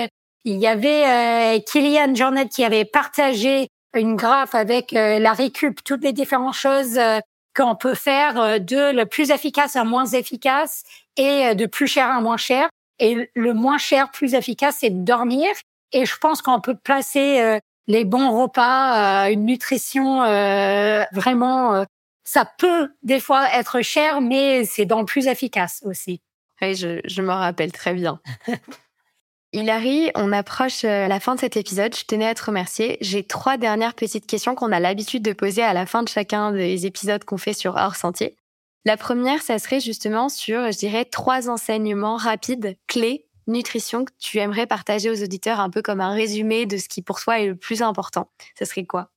[0.45, 5.82] il y avait euh, Kylian Jornet qui avait partagé une graphe avec euh, la récup,
[5.84, 7.20] toutes les différentes choses euh,
[7.57, 10.84] qu'on peut faire euh, de le plus efficace à moins efficace
[11.16, 12.68] et de plus cher à moins cher.
[12.99, 15.49] Et le moins cher, plus efficace, c'est de dormir.
[15.93, 20.18] Et je pense qu'on peut placer les bons repas, une nutrition
[21.12, 21.84] vraiment.
[22.24, 26.20] ça peut des fois être cher, mais c'est dans le plus efficace aussi.
[26.62, 28.20] Oui, je, je m'en rappelle très bien.
[29.53, 31.96] Hilary, on approche euh, la fin de cet épisode.
[31.96, 32.98] Je tenais à te remercier.
[33.01, 36.53] J'ai trois dernières petites questions qu'on a l'habitude de poser à la fin de chacun
[36.53, 38.36] des épisodes qu'on fait sur Hors Sentier.
[38.84, 44.38] La première, ça serait justement sur, je dirais, trois enseignements rapides, clés, nutrition que tu
[44.38, 47.48] aimerais partager aux auditeurs un peu comme un résumé de ce qui pour toi est
[47.48, 48.30] le plus important.
[48.57, 49.11] Ce serait quoi?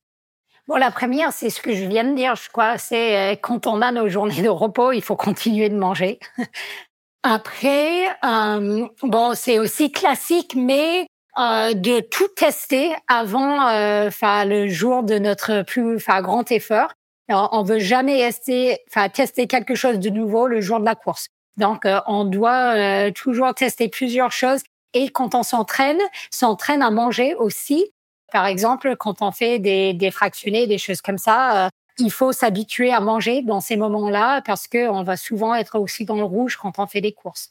[0.66, 3.68] Bon, la première, c'est ce que je viens de dire, je crois, c'est euh, quand
[3.68, 6.18] on a nos journées de repos, il faut continuer de manger.
[7.26, 11.06] Après, euh, bon, c'est aussi classique, mais
[11.38, 16.92] euh, de tout tester avant, euh, enfin, le jour de notre plus, enfin, grand effort.
[17.30, 20.94] Alors, on veut jamais tester, enfin, tester quelque chose de nouveau le jour de la
[20.94, 21.28] course.
[21.56, 24.60] Donc, euh, on doit euh, toujours tester plusieurs choses.
[24.92, 26.00] Et quand on s'entraîne,
[26.30, 27.90] s'entraîne à manger aussi.
[28.32, 32.92] Par exemple, quand on fait des, des fractionnés, des choses comme ça, il faut s'habituer
[32.92, 36.56] à manger dans ces moments-là parce que on va souvent être aussi dans le rouge
[36.56, 37.50] quand on fait des courses.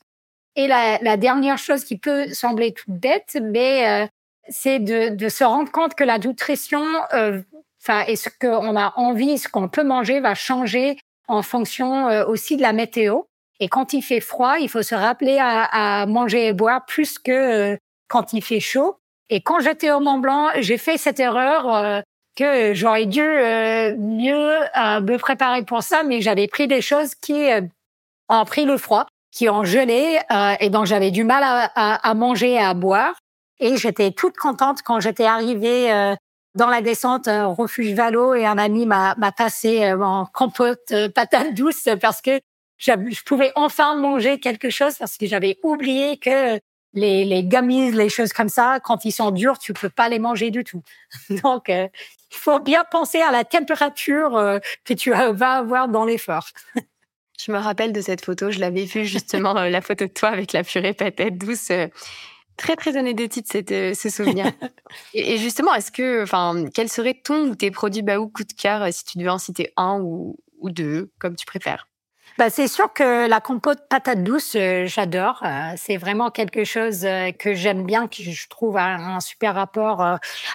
[0.55, 4.07] Et la, la dernière chose qui peut sembler toute bête, mais euh,
[4.49, 7.41] c'est de, de, se rendre compte que la nutrition, euh,
[7.81, 12.25] enfin, et ce qu'on a envie, ce qu'on peut manger, va changer en fonction euh,
[12.25, 13.21] aussi de la météo.
[13.59, 17.17] Et quand il fait froid, il faut se rappeler à, à manger et boire plus
[17.17, 17.77] que
[18.07, 18.97] quand il fait chaud.
[19.29, 22.03] Et quand j'étais au Mont Blanc, j'ai fait cette erreur
[22.35, 27.15] que j'aurais dû euh, mieux euh, me préparer pour ça, mais j'avais pris des choses
[27.15, 27.61] qui euh,
[28.29, 30.19] ont pris le froid, qui ont gelé,
[30.59, 33.15] et donc j'avais du mal à, à, manger et à boire.
[33.59, 36.15] Et j'étais toute contente quand j'étais arrivée
[36.53, 41.89] dans la descente au refuge Valo et un ami m'a passé en compote patate douce
[41.99, 42.39] parce que
[42.77, 46.59] je pouvais enfin manger quelque chose parce que j'avais oublié que
[46.93, 50.19] les, les gummies, les choses comme ça, quand ils sont durs, tu peux pas les
[50.19, 50.83] manger du tout.
[51.43, 51.87] Donc, euh,
[52.33, 56.47] il faut bien penser à la température euh, que tu vas avoir dans l'effort.
[57.45, 60.53] Je me rappelle de cette photo, je l'avais vue justement, la photo de toi avec
[60.53, 61.71] la purée patate douce.
[61.71, 61.87] Euh,
[62.55, 64.45] très très énergétique cette, ce souvenir.
[65.13, 68.87] et, justement, est-ce que, enfin, quel serait ton ou tes produits Baou coup de cœur
[68.93, 71.87] si tu devais en citer un ou, ou deux, comme tu préfères?
[72.39, 75.41] Bah, c'est sûr que la compote patate douce, euh, j'adore.
[75.45, 80.03] Euh, c'est vraiment quelque chose euh, que j'aime bien, que je trouve un, super rapport.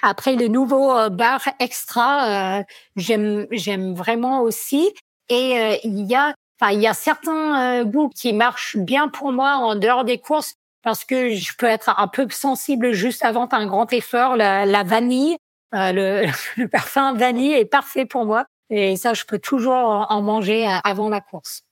[0.02, 2.62] Après le nouveau bar extra,
[2.96, 4.92] j'aime j'aime vraiment aussi.
[5.28, 9.56] Et il y a, enfin, il y a certains goûts qui marchent bien pour moi
[9.56, 13.66] en dehors des courses parce que je peux être un peu sensible juste avant un
[13.66, 14.36] grand effort.
[14.36, 15.36] La, vanille,
[15.72, 16.26] le,
[16.56, 18.44] le parfum vanille est parfait pour moi.
[18.70, 21.62] Et ça, je peux toujours en manger avant la course.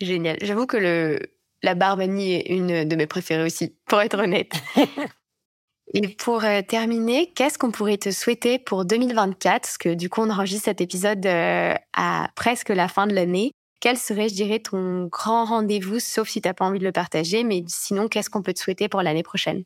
[0.00, 0.38] Génial.
[0.40, 1.20] J'avoue que le,
[1.62, 4.52] la vanille est une de mes préférées aussi, pour être honnête.
[5.92, 10.20] Et pour euh, terminer, qu'est-ce qu'on pourrait te souhaiter pour 2024 Parce que du coup,
[10.20, 13.50] on enregistre cet épisode euh, à presque la fin de l'année.
[13.80, 16.92] Quel serait, je dirais, ton grand rendez-vous, sauf si tu n'as pas envie de le
[16.92, 19.64] partager, mais sinon, qu'est-ce qu'on peut te souhaiter pour l'année prochaine?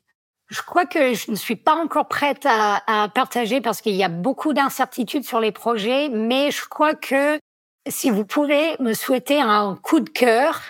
[0.49, 4.03] Je crois que je ne suis pas encore prête à, à partager parce qu'il y
[4.03, 7.39] a beaucoup d'incertitudes sur les projets, mais je crois que
[7.87, 10.61] si vous pouvez me souhaiter un coup de cœur,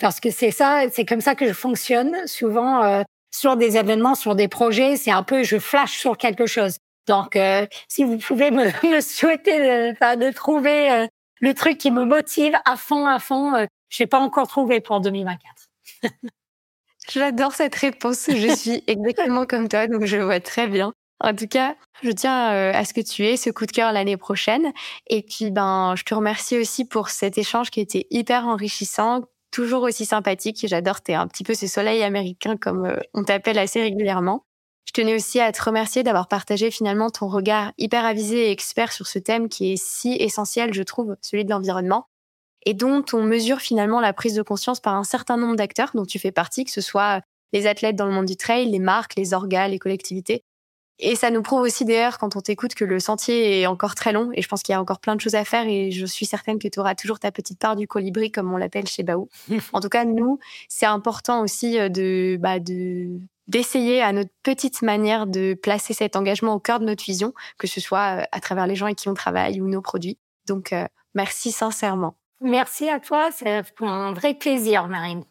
[0.00, 4.14] parce que c'est ça, c'est comme ça que je fonctionne souvent euh, sur des événements,
[4.14, 6.78] sur des projets, c'est un peu je flash sur quelque chose.
[7.06, 8.64] Donc, euh, si vous pouvez me,
[8.94, 11.06] me souhaiter de, de trouver euh,
[11.40, 14.80] le truc qui me motive à fond, à fond, euh, je n'ai pas encore trouvé
[14.80, 15.68] pour 2024.
[17.10, 18.28] J'adore cette réponse.
[18.28, 20.92] Je suis exactement comme toi, donc je vois très bien.
[21.20, 23.92] En tout cas, je tiens euh, à ce que tu aies ce coup de cœur
[23.92, 24.72] l'année prochaine.
[25.08, 29.82] Et puis, ben, je te remercie aussi pour cet échange qui était hyper enrichissant, toujours
[29.82, 30.64] aussi sympathique.
[30.68, 34.44] J'adore, t'es un petit peu ce soleil américain comme euh, on t'appelle assez régulièrement.
[34.86, 38.92] Je tenais aussi à te remercier d'avoir partagé finalement ton regard hyper avisé et expert
[38.92, 42.06] sur ce thème qui est si essentiel, je trouve, celui de l'environnement,
[42.64, 46.06] et dont on mesure finalement la prise de conscience par un certain nombre d'acteurs dont
[46.06, 47.20] tu fais partie, que ce soit
[47.52, 50.42] les athlètes dans le monde du trail, les marques, les orgas, les collectivités.
[51.00, 54.12] Et ça nous prouve aussi d'ailleurs quand on t'écoute que le sentier est encore très
[54.12, 56.04] long et je pense qu'il y a encore plein de choses à faire et je
[56.06, 59.04] suis certaine que tu auras toujours ta petite part du colibri comme on l'appelle chez
[59.04, 59.28] Baou.
[59.72, 64.82] en tout cas, nous, c'est important aussi euh, de, bah, de d'essayer à notre petite
[64.82, 68.40] manière de placer cet engagement au cœur de notre vision, que ce soit euh, à
[68.40, 70.18] travers les gens avec qui on travaille ou nos produits.
[70.46, 70.84] Donc, euh,
[71.14, 72.14] merci sincèrement.
[72.40, 75.24] Merci à toi, c'est un vrai plaisir, Marine.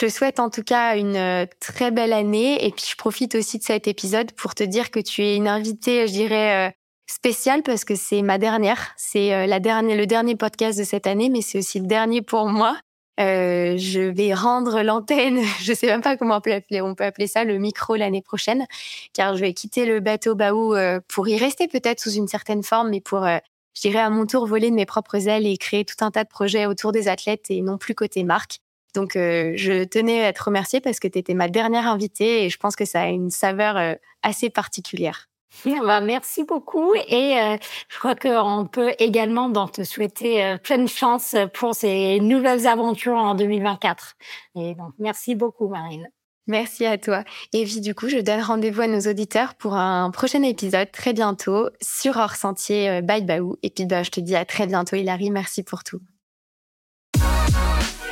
[0.00, 3.34] Je te souhaite en tout cas une euh, très belle année et puis je profite
[3.34, 6.70] aussi de cet épisode pour te dire que tu es une invitée, je dirais, euh,
[7.08, 8.92] spéciale parce que c'est ma dernière.
[8.96, 12.22] C'est euh, la dernière, le dernier podcast de cette année, mais c'est aussi le dernier
[12.22, 12.78] pour moi.
[13.18, 17.02] Euh, je vais rendre l'antenne, je sais même pas comment on peut appeler, on peut
[17.02, 18.66] appeler ça le micro l'année prochaine,
[19.14, 20.76] car je vais quitter le bateau Baou
[21.08, 24.46] pour y rester peut-être sous une certaine forme, mais pour, je dirais à mon tour,
[24.46, 27.46] voler de mes propres ailes et créer tout un tas de projets autour des athlètes
[27.50, 28.60] et non plus côté marque.
[28.98, 32.50] Donc, euh, je tenais à te remercier parce que tu étais ma dernière invitée et
[32.50, 33.94] je pense que ça a une saveur euh,
[34.24, 35.28] assez particulière.
[35.84, 37.56] Bah, merci beaucoup et euh,
[37.88, 43.36] je crois qu'on peut également donc, te souhaiter pleine chance pour ces nouvelles aventures en
[43.36, 44.16] 2024.
[44.56, 46.08] Et donc, merci beaucoup, Marine.
[46.48, 47.22] Merci à toi.
[47.52, 51.12] Et puis du coup, je donne rendez-vous à nos auditeurs pour un prochain épisode très
[51.12, 53.56] bientôt sur Hors Sentier by Baou.
[53.62, 55.30] Et puis bah, je te dis à très bientôt, Hilary.
[55.30, 56.00] Merci pour tout.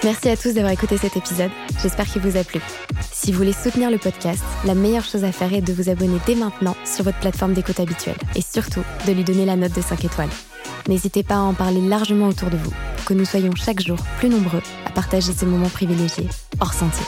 [0.05, 1.51] Merci à tous d'avoir écouté cet épisode.
[1.83, 2.61] J'espère qu'il vous a plu.
[3.13, 6.19] Si vous voulez soutenir le podcast, la meilleure chose à faire est de vous abonner
[6.27, 9.81] dès maintenant sur votre plateforme d'écoute habituelle et surtout de lui donner la note de
[9.81, 10.29] 5 étoiles.
[10.87, 13.99] N'hésitez pas à en parler largement autour de vous pour que nous soyons chaque jour
[14.19, 16.29] plus nombreux à partager ces moments privilégiés
[16.61, 17.07] hors sentier.